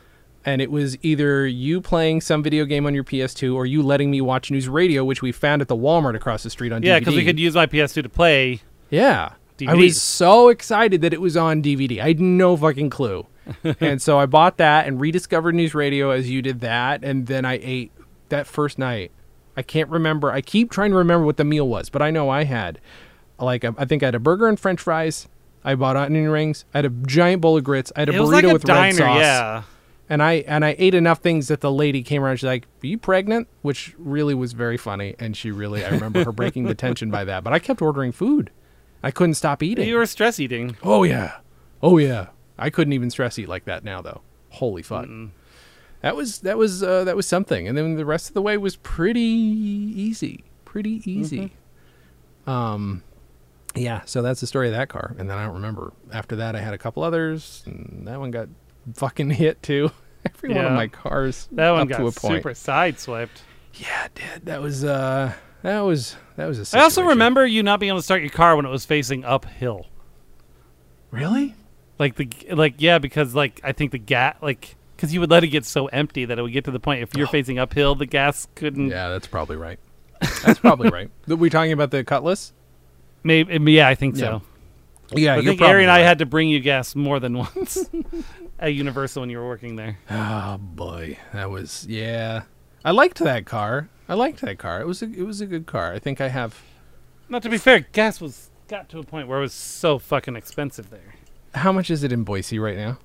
[0.45, 4.09] and it was either you playing some video game on your PS2 or you letting
[4.09, 6.95] me watch news radio, which we found at the Walmart across the street on Yeah,
[6.95, 6.99] DVD.
[7.01, 8.61] because we could use my PS2 to play.
[8.89, 9.33] Yeah.
[9.67, 11.99] I was so excited that it was on DVD.
[11.99, 13.25] I had no fucking clue.
[13.79, 17.03] and so I bought that and rediscovered news radio as you did that.
[17.03, 17.91] And then I ate
[18.29, 19.11] that first night.
[19.57, 20.31] I can't remember.
[20.31, 22.79] I keep trying to remember what the meal was, but I know I had
[23.39, 25.27] like I think I had a burger and French fries.
[25.63, 26.65] I bought onion rings.
[26.73, 27.91] I had a giant bowl of grits.
[27.95, 29.19] I had a it burrito like a with diner, red sauce.
[29.19, 29.63] yeah.
[30.09, 32.37] And I and I ate enough things that the lady came around.
[32.37, 36.23] She's like, "Are you pregnant?" Which really was very funny, and she really I remember
[36.23, 37.43] her breaking the tension by that.
[37.43, 38.49] But I kept ordering food.
[39.03, 39.87] I couldn't stop eating.
[39.87, 40.77] You were stress eating.
[40.83, 41.37] oh yeah,
[41.81, 42.27] oh yeah.
[42.57, 44.21] I couldn't even stress eat like that now though.
[44.49, 45.07] Holy fuck.
[46.01, 47.67] That was that was uh, that was something.
[47.67, 51.53] And then the rest of the way was pretty easy, pretty easy.
[52.47, 53.03] Um,
[53.75, 54.01] yeah.
[54.05, 55.15] So that's the story of that car.
[55.17, 55.93] And then I don't remember.
[56.11, 58.49] After that, I had a couple others, and that one got
[58.95, 59.91] fucking hit too.
[60.25, 62.43] Every one of my cars That one got to a point.
[62.43, 63.41] super sideswiped.
[63.75, 64.45] Yeah, it did.
[64.47, 66.61] That was uh, that was that was a.
[66.61, 66.83] I Situation.
[66.83, 69.87] also remember you not being able to start your car when it was facing uphill.
[71.11, 71.55] Really?
[71.97, 75.43] Like the like yeah, because like I think the gas like because you would let
[75.43, 77.31] it get so empty that it would get to the point if you're oh.
[77.31, 78.89] facing uphill, the gas couldn't.
[78.89, 79.79] Yeah, that's probably right.
[80.43, 81.09] That's probably right.
[81.29, 82.53] Are we talking about the Cutlass?
[83.23, 84.41] Maybe yeah, I think so.
[85.13, 87.89] Yeah, I think Ari and I had to bring you gas more than once
[88.59, 89.97] at Universal when you were working there.
[90.09, 92.43] Oh boy, that was yeah.
[92.85, 93.89] I liked that car.
[94.09, 94.81] I liked that car.
[94.81, 95.93] It was a it was a good car.
[95.93, 96.59] I think I have.
[97.29, 100.35] Not to be fair, gas was got to a point where it was so fucking
[100.35, 101.13] expensive there.
[101.53, 102.97] How much is it in Boise right now?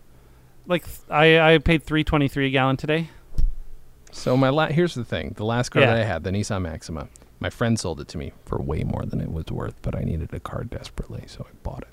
[0.66, 3.10] Like I I paid three twenty three a gallon today.
[4.12, 5.88] So my la- here's the thing: the last car Yeah.
[5.94, 9.04] that I had, the Nissan Maxima, my friend sold it to me for way more
[9.04, 11.88] than it was worth, but I needed a car desperately, so I bought it.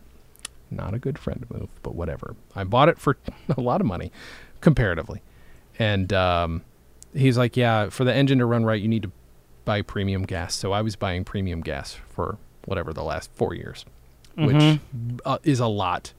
[0.70, 2.36] Not a good friend move, but whatever.
[2.56, 3.18] I bought it for
[3.58, 4.12] a lot of money,
[4.62, 5.22] comparatively,
[5.78, 6.64] and um,
[7.14, 9.12] he's like, "Yeah, for the engine to run right, you need to
[9.66, 13.86] buy premium gas." So I was buying premium gas for whatever the last four years,
[14.36, 14.80] which
[15.26, 16.14] uh, is a lot.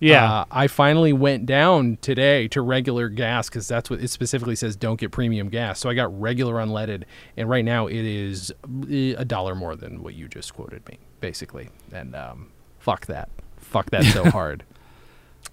[0.00, 0.40] Yeah.
[0.40, 4.76] Uh, I finally went down today to regular gas because that's what it specifically says.
[4.76, 5.78] Don't get premium gas.
[5.80, 7.04] So I got regular unleaded,
[7.36, 10.98] and right now it is uh, a dollar more than what you just quoted me,
[11.20, 11.70] basically.
[11.92, 14.64] And um, fuck that, fuck that so hard.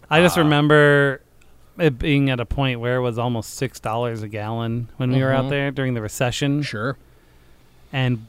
[0.09, 1.21] I just uh, remember
[1.78, 5.22] it being at a point where it was almost six dollars a gallon when we
[5.24, 5.49] were out Mhm.
[5.49, 6.97] there during the recession, Sure.
[7.93, 8.28] and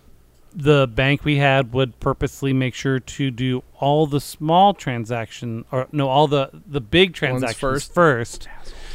[0.54, 5.88] the bank we had would purposely make sure to do all the small transaction or
[5.92, 7.94] no, all the the big transactions first.
[7.94, 8.48] first.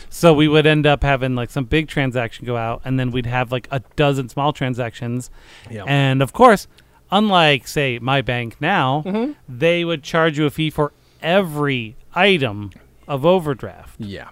[0.09, 3.25] So we would end up having like some big transaction go out, and then we'd
[3.25, 5.29] have like a dozen small transactions,
[5.69, 5.83] Yeah.
[5.87, 6.67] and of course,
[7.11, 9.31] unlike say my bank now, Mm-hmm.
[9.49, 12.69] they would charge you a fee for every item
[13.07, 13.99] of overdraft.
[13.99, 14.29] yeah.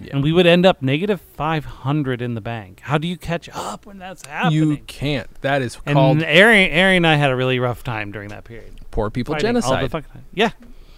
[0.00, 0.10] Yeah.
[0.14, 2.80] And we would end up negative 500 in the bank.
[2.82, 4.52] How do you catch up when that's happening?
[4.58, 5.28] You can't.
[5.40, 8.44] That is and called Ari, Ari and I had a really rough time during that
[8.44, 8.74] period.
[8.90, 10.24] poor people Fighting all the genocide, fucking time.
[10.34, 10.50] Yeah.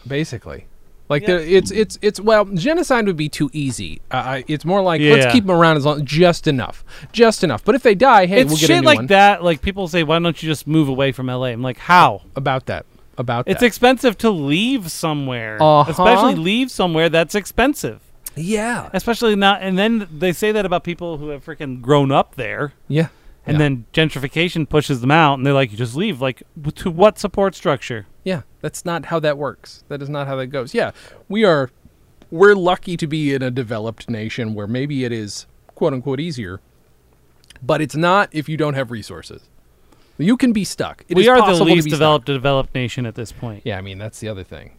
[0.06, 0.66] basically.
[1.08, 1.36] Like Yeah.
[1.36, 4.00] it's it's it's well, genocide would be too easy.
[4.10, 5.12] Uh, it's more like Yeah.
[5.14, 7.64] let's keep them around as long just enough, just enough.
[7.64, 9.06] But if they die, hey, it's we'll get a shit like one.
[9.08, 9.42] that.
[9.44, 11.46] Like people say, why don't you just move away from LA?
[11.48, 12.22] I'm like, how?
[12.34, 12.86] About that,
[13.18, 13.66] about It's that.
[13.66, 15.90] expensive to leave somewhere, Uh-huh.
[15.90, 18.00] especially leave somewhere that's expensive.
[18.36, 22.34] Yeah, Especially not, and then they say that about people who have freaking grown up
[22.36, 23.08] there, yeah.
[23.46, 23.58] and Yeah.
[23.58, 26.20] then gentrification pushes them out, and they're like, you just leave.
[26.20, 26.42] Like,
[26.76, 28.06] to what support structure?
[28.24, 29.84] Yeah, that's not how that works.
[29.88, 30.74] That is not how that goes.
[30.74, 30.92] Yeah,
[31.28, 31.70] we are
[32.30, 36.60] we're lucky to be in a developed nation where maybe it is quote unquote easier,
[37.62, 39.42] but it's not if you don't have resources.
[40.18, 41.04] You can be stuck.
[41.08, 41.98] It we is are the least be stuck.
[41.98, 43.62] developed developed nation at this point.
[43.64, 44.72] Yeah, I mean that's the other thing.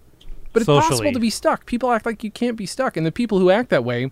[0.54, 1.66] But it's possible to be stuck.
[1.66, 4.12] People act like you can't be stuck, and the people who act that way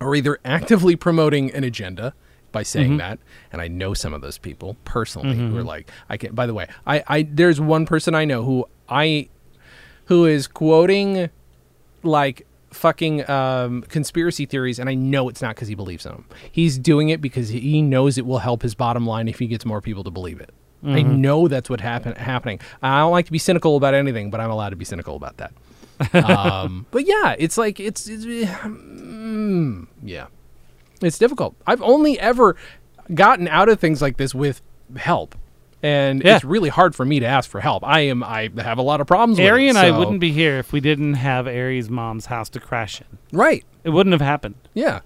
[0.00, 2.14] are either actively promoting an agenda
[2.52, 2.98] by saying Mm-hmm.
[2.98, 3.18] that,
[3.52, 6.34] and I know some of those people personally who are like, I can.
[6.34, 9.28] By the way, I, I there's one person I know who I,
[10.06, 11.30] who is quoting,
[12.02, 16.24] like fucking um, conspiracy theories, and I know it's not because he believes in them.
[16.50, 19.64] He's doing it because he knows it will help his bottom line if he gets
[19.64, 20.50] more people to believe it.
[20.84, 22.58] I know that's what happen happening.
[22.82, 25.36] I don't like to be cynical about anything, but I'm allowed to be cynical about
[25.38, 25.52] that.
[26.24, 30.26] um, but yeah, it's like it's, it's mm, yeah,
[31.02, 31.54] it's difficult.
[31.66, 32.56] I've only ever
[33.14, 34.62] gotten out of things like this with
[34.96, 35.34] help,
[35.82, 36.36] and Yeah.
[36.36, 37.84] it's really hard for me to ask for help.
[37.86, 39.38] I am I have a lot of problems.
[39.38, 42.60] with Ari and I wouldn't be here if we didn't have Ari's mom's house to
[42.60, 43.18] crash in.
[43.38, 43.64] right.
[43.82, 44.56] It wouldn't have happened.
[44.74, 45.00] Yeah,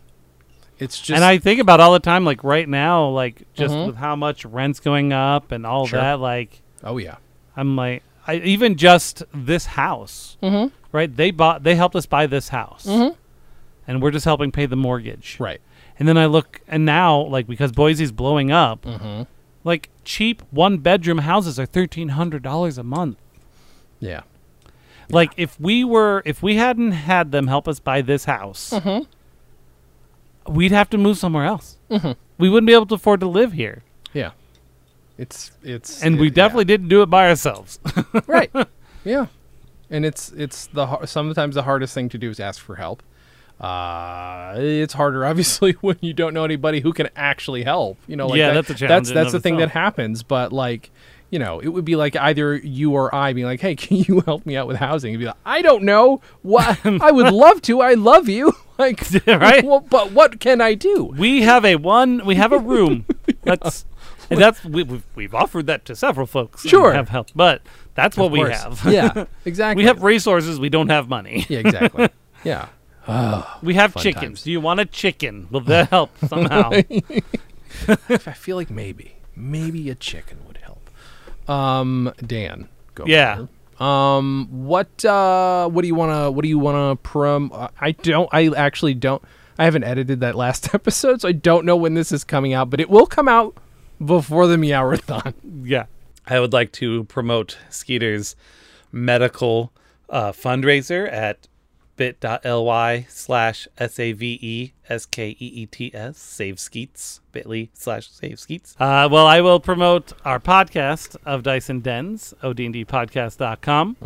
[0.79, 3.87] it's just and I think about all the time, like right now, like just Mhm.
[3.87, 6.01] with how much rent's going up and all Sure.
[6.01, 7.17] that, like oh yeah,
[7.57, 10.71] I'm like, I even just this house, Mhm.
[10.93, 11.15] right?
[11.15, 13.15] They bought, they helped us buy this house, Mhm.
[13.87, 15.61] and we're just helping pay the mortgage, right.
[15.99, 19.23] And then I look, and now like because Boise's blowing up, Mm-hmm.
[19.63, 23.17] like cheap one bedroom houses are thirteen hundred dollars a month.
[24.01, 24.23] Yeah,
[25.11, 29.05] Like if we were, if we hadn't had them help us buy this house, Mm-hmm.
[30.49, 31.77] We'd have to move somewhere else.
[32.39, 33.83] We wouldn't be able to afford to live here,
[34.13, 34.33] yeah.
[35.17, 36.35] It's it's and it- we yeah.
[36.35, 37.79] definitely didn't do it by ourselves.
[38.27, 38.51] right.
[39.05, 39.27] Yeah,
[39.91, 43.03] and it's it's the sometimes the hardest thing to do is ask for help.
[43.61, 47.99] Uh, it's harder, obviously, when you don't know anybody who can actually help.
[48.07, 50.23] You know, like Yeah, that- that's a challenge That's that's the thing that happens.
[50.25, 50.91] But like,
[51.31, 54.21] you know, it would be like either you or I being like, "Hey, can you
[54.21, 56.21] help me out with housing?" And be like, "I don't know.
[56.43, 57.81] What I would love to.
[57.81, 58.53] I love you.
[58.79, 59.65] Like, Right?
[59.65, 61.05] Well, but what can I do?
[61.05, 63.07] we have a one, we have a room.
[63.43, 63.85] That's
[64.31, 66.63] and that's we, we've, we've offered that to several folks.
[66.67, 66.95] Sure.
[66.95, 67.61] have help, but
[67.95, 68.83] that's what we have.
[68.87, 69.83] yeah, exactly.
[69.83, 70.59] we have resources.
[70.59, 71.45] We don't have money.
[71.49, 72.09] Yeah, exactly.
[72.43, 72.69] Yeah.
[73.63, 74.23] We have chickens.
[74.23, 74.43] times.
[74.43, 75.47] Do you want a chicken?
[75.51, 76.71] Will that help somehow?
[78.09, 80.91] I feel like maybe, maybe a chicken would help.
[81.49, 83.05] Um, Dan, go.
[83.07, 83.33] Yeah.
[83.35, 83.49] ahead.
[83.81, 87.53] Um, what uh, what do you wanna what do you wanna prom?
[87.81, 88.29] I don't.
[88.33, 89.23] I actually don't.
[89.59, 92.71] I haven't edited that last episode, so I don't know when this is coming out,
[92.71, 93.57] but it will come out
[94.05, 95.35] before the Meowathon.
[95.65, 95.87] yeah.
[96.27, 98.35] I would like to promote Skeeter's
[98.91, 99.73] medical
[100.09, 101.49] uh, fundraiser at
[101.97, 104.69] bit.ly slash S-A-V-E-S-K-E-E-T-S,
[106.19, 108.77] save skeets, bit.ly slash save skeets.
[108.79, 113.97] Uh, well, I will promote our podcast of Dice and Dens, odndpodcast.com.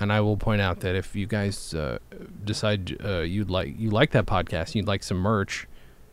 [0.00, 1.98] And I will point out that if you guys uh,
[2.44, 5.66] decide uh, you'd like you like that podcast, you'd like some merch,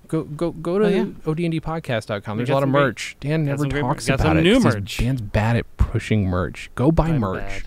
[0.09, 1.05] go go go to Oh, yeah.
[1.23, 2.37] odndpodcast.com.
[2.37, 3.15] We a lot of some great- merch.
[3.21, 4.43] Dan never some great mer- talks got about some it.
[4.43, 4.97] new 'cause he's- merch.
[4.97, 6.69] Dan's bad at pushing merch.
[6.75, 7.63] Go buy I'm merch.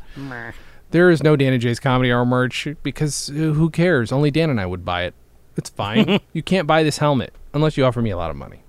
[0.90, 4.10] There is no Dan and Jay's comedy hour merch because uh, who cares?
[4.12, 5.14] Only Dan and I would buy it.
[5.56, 6.20] It's fine.
[6.32, 8.60] you can't buy this helmet unless you offer me a lot of money.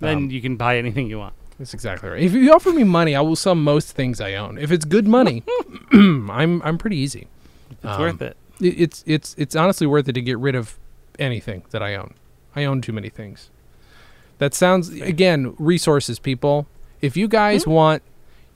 [0.00, 1.34] Then Um, you can buy anything you want.
[1.58, 2.22] That's exactly right.
[2.22, 4.58] If you offer me money, I will sell most things I own.
[4.58, 5.42] If it's good money,
[5.92, 7.26] I'm I'm pretty easy.
[7.70, 8.36] It's um, worth it.
[8.60, 10.78] It- It's it's it's honestly worth it to get rid of
[11.18, 12.14] anything that I own.
[12.54, 13.50] I own too many things.
[14.38, 16.66] That sounds again resources, people.
[17.00, 17.70] If you guys Hmm?
[17.72, 18.02] want,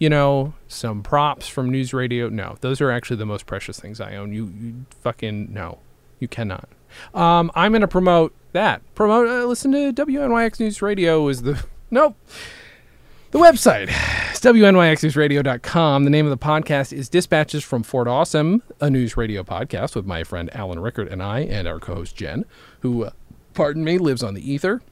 [0.03, 4.01] you know, some props from news radio, no, those are actually the most precious things
[4.01, 4.33] I own.
[4.33, 5.79] You, you fucking no,
[6.19, 6.69] you cannot.
[7.15, 8.83] Um, I'm gonna promote that.
[8.97, 9.29] Promote.
[9.29, 12.17] Uh, listen to WNYX News Radio is the nope.
[13.31, 16.03] The website is WNYXNewsRadio.com.
[16.03, 20.05] The name of the podcast is Dispatches from Fort Awesome, a news radio podcast with
[20.05, 22.45] my friend Alan Rickard and I, and our co host Jen,
[22.81, 23.11] who, uh,
[23.55, 24.83] pardon me, lives on the ether.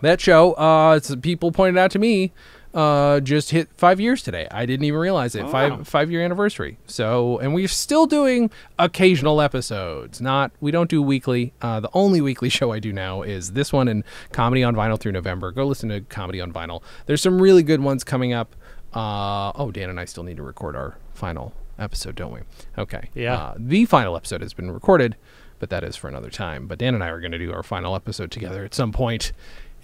[0.00, 2.32] That show, uh, people pointed out to me,
[2.74, 4.48] uh, just hit five years today.
[4.50, 5.44] I didn't even realize it.
[5.44, 5.84] Oh, five wow.
[5.84, 6.78] five year anniversary.
[6.86, 10.20] So, and we're still doing occasional episodes.
[10.20, 11.52] Not we don't do weekly.
[11.60, 14.98] Uh, the only weekly show I do now is this one and Comedy on Vinyl
[14.98, 15.52] through November.
[15.52, 16.82] Go listen to Comedy on Vinyl.
[17.06, 18.56] There's some really good ones coming up.
[18.94, 22.40] Uh, oh, Dan and I still need to record our final episode, don't we?
[22.78, 23.10] Okay.
[23.14, 23.34] Yeah.
[23.34, 25.16] Uh, the final episode has been recorded,
[25.58, 26.66] but that is for another time.
[26.66, 29.32] But Dan and I are going to do our final episode together at some point.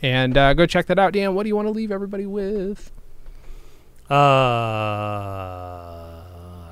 [0.03, 1.12] And uh, go check that out.
[1.12, 2.92] Dan, what do you want to leave everybody with?
[4.11, 4.14] Uh,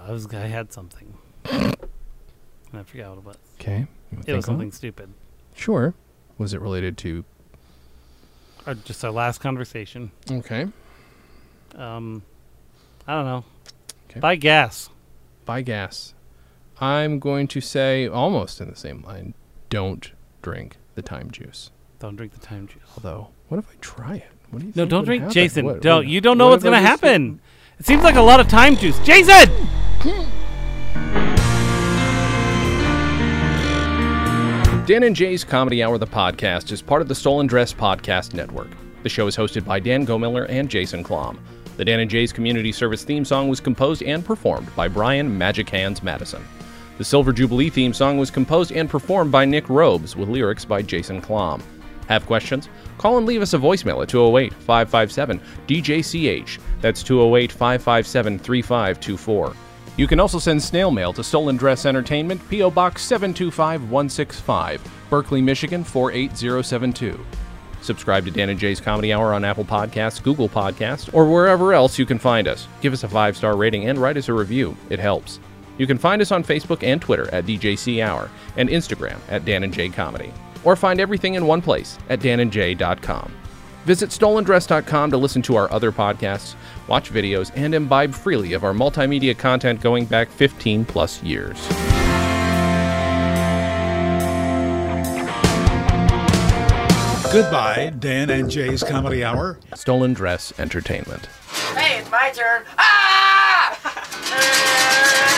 [0.06, 1.14] I was I had something,
[1.50, 1.76] and
[2.72, 3.36] I forgot what it was.
[3.60, 3.86] Okay.
[4.26, 5.12] It was something stupid,
[5.54, 5.94] Sure.
[6.38, 7.24] Was it related to.
[8.66, 10.12] or just our last conversation.
[10.30, 10.66] Okay.
[11.74, 12.22] Um,
[13.06, 13.44] I don't know.
[14.10, 14.20] Okay.
[14.20, 14.90] Buy gas.
[15.44, 16.14] Buy gas.
[16.80, 19.34] I'm going to say, almost in the same line,
[19.70, 20.12] don't
[20.42, 21.70] drink the time juice.
[21.98, 22.82] Don't drink the time juice.
[22.96, 24.24] Although, what if I try it?
[24.50, 25.34] What do you No, think don't drink, happen?
[25.34, 25.64] Jason.
[25.64, 25.98] What- don't.
[25.98, 27.40] what- you don't know what what's gonna just- happen.
[27.78, 28.98] It seems like a lot of time juice.
[29.00, 29.50] Jason.
[34.86, 38.68] Dan and Jay's Comedy Hour, the podcast, is part of the Stolen Dress Podcast Network.
[39.02, 41.38] The show is hosted by Dan Gomiller and Jason Klamm.
[41.76, 45.68] The Dan and Jay's Community Service theme song was composed and performed by Brian Magic
[45.70, 46.42] Hands Madison.
[46.98, 50.82] The Silver Jubilee theme song was composed and performed by Nick Robes with lyrics by
[50.82, 51.60] Jason Klamm.
[52.08, 52.68] Have questions?
[52.98, 56.58] Call and leave us a voicemail at 208 557 DJCH.
[56.80, 59.56] That's 208 557 3524.
[59.96, 62.70] You can also send snail mail to Stolen Dress Entertainment, P.O.
[62.70, 67.18] Box 725165, Berkley, Michigan 48072.
[67.80, 71.98] Subscribe to Dan and Jay's Comedy Hour on Apple Podcasts, Google Podcasts, or wherever else
[71.98, 72.68] you can find us.
[72.82, 74.76] Give us a five star rating and write us a review.
[74.90, 75.40] It helps.
[75.78, 79.62] You can find us on Facebook and Twitter at DJC Hour and Instagram at Dan
[79.62, 80.32] and Jay Comedy.
[80.66, 83.32] Or find everything in one place at danandjay.com.
[83.86, 86.56] Visit stolendress.com to listen to our other podcasts,
[86.88, 91.56] watch videos, and imbibe freely of our multimedia content going back 15 plus years.
[97.32, 99.60] Goodbye, Dan and Jay's Comedy Hour.
[99.74, 101.26] Stolen Dress Entertainment.
[101.76, 102.64] Hey, it's my turn.
[102.78, 105.32] Ah!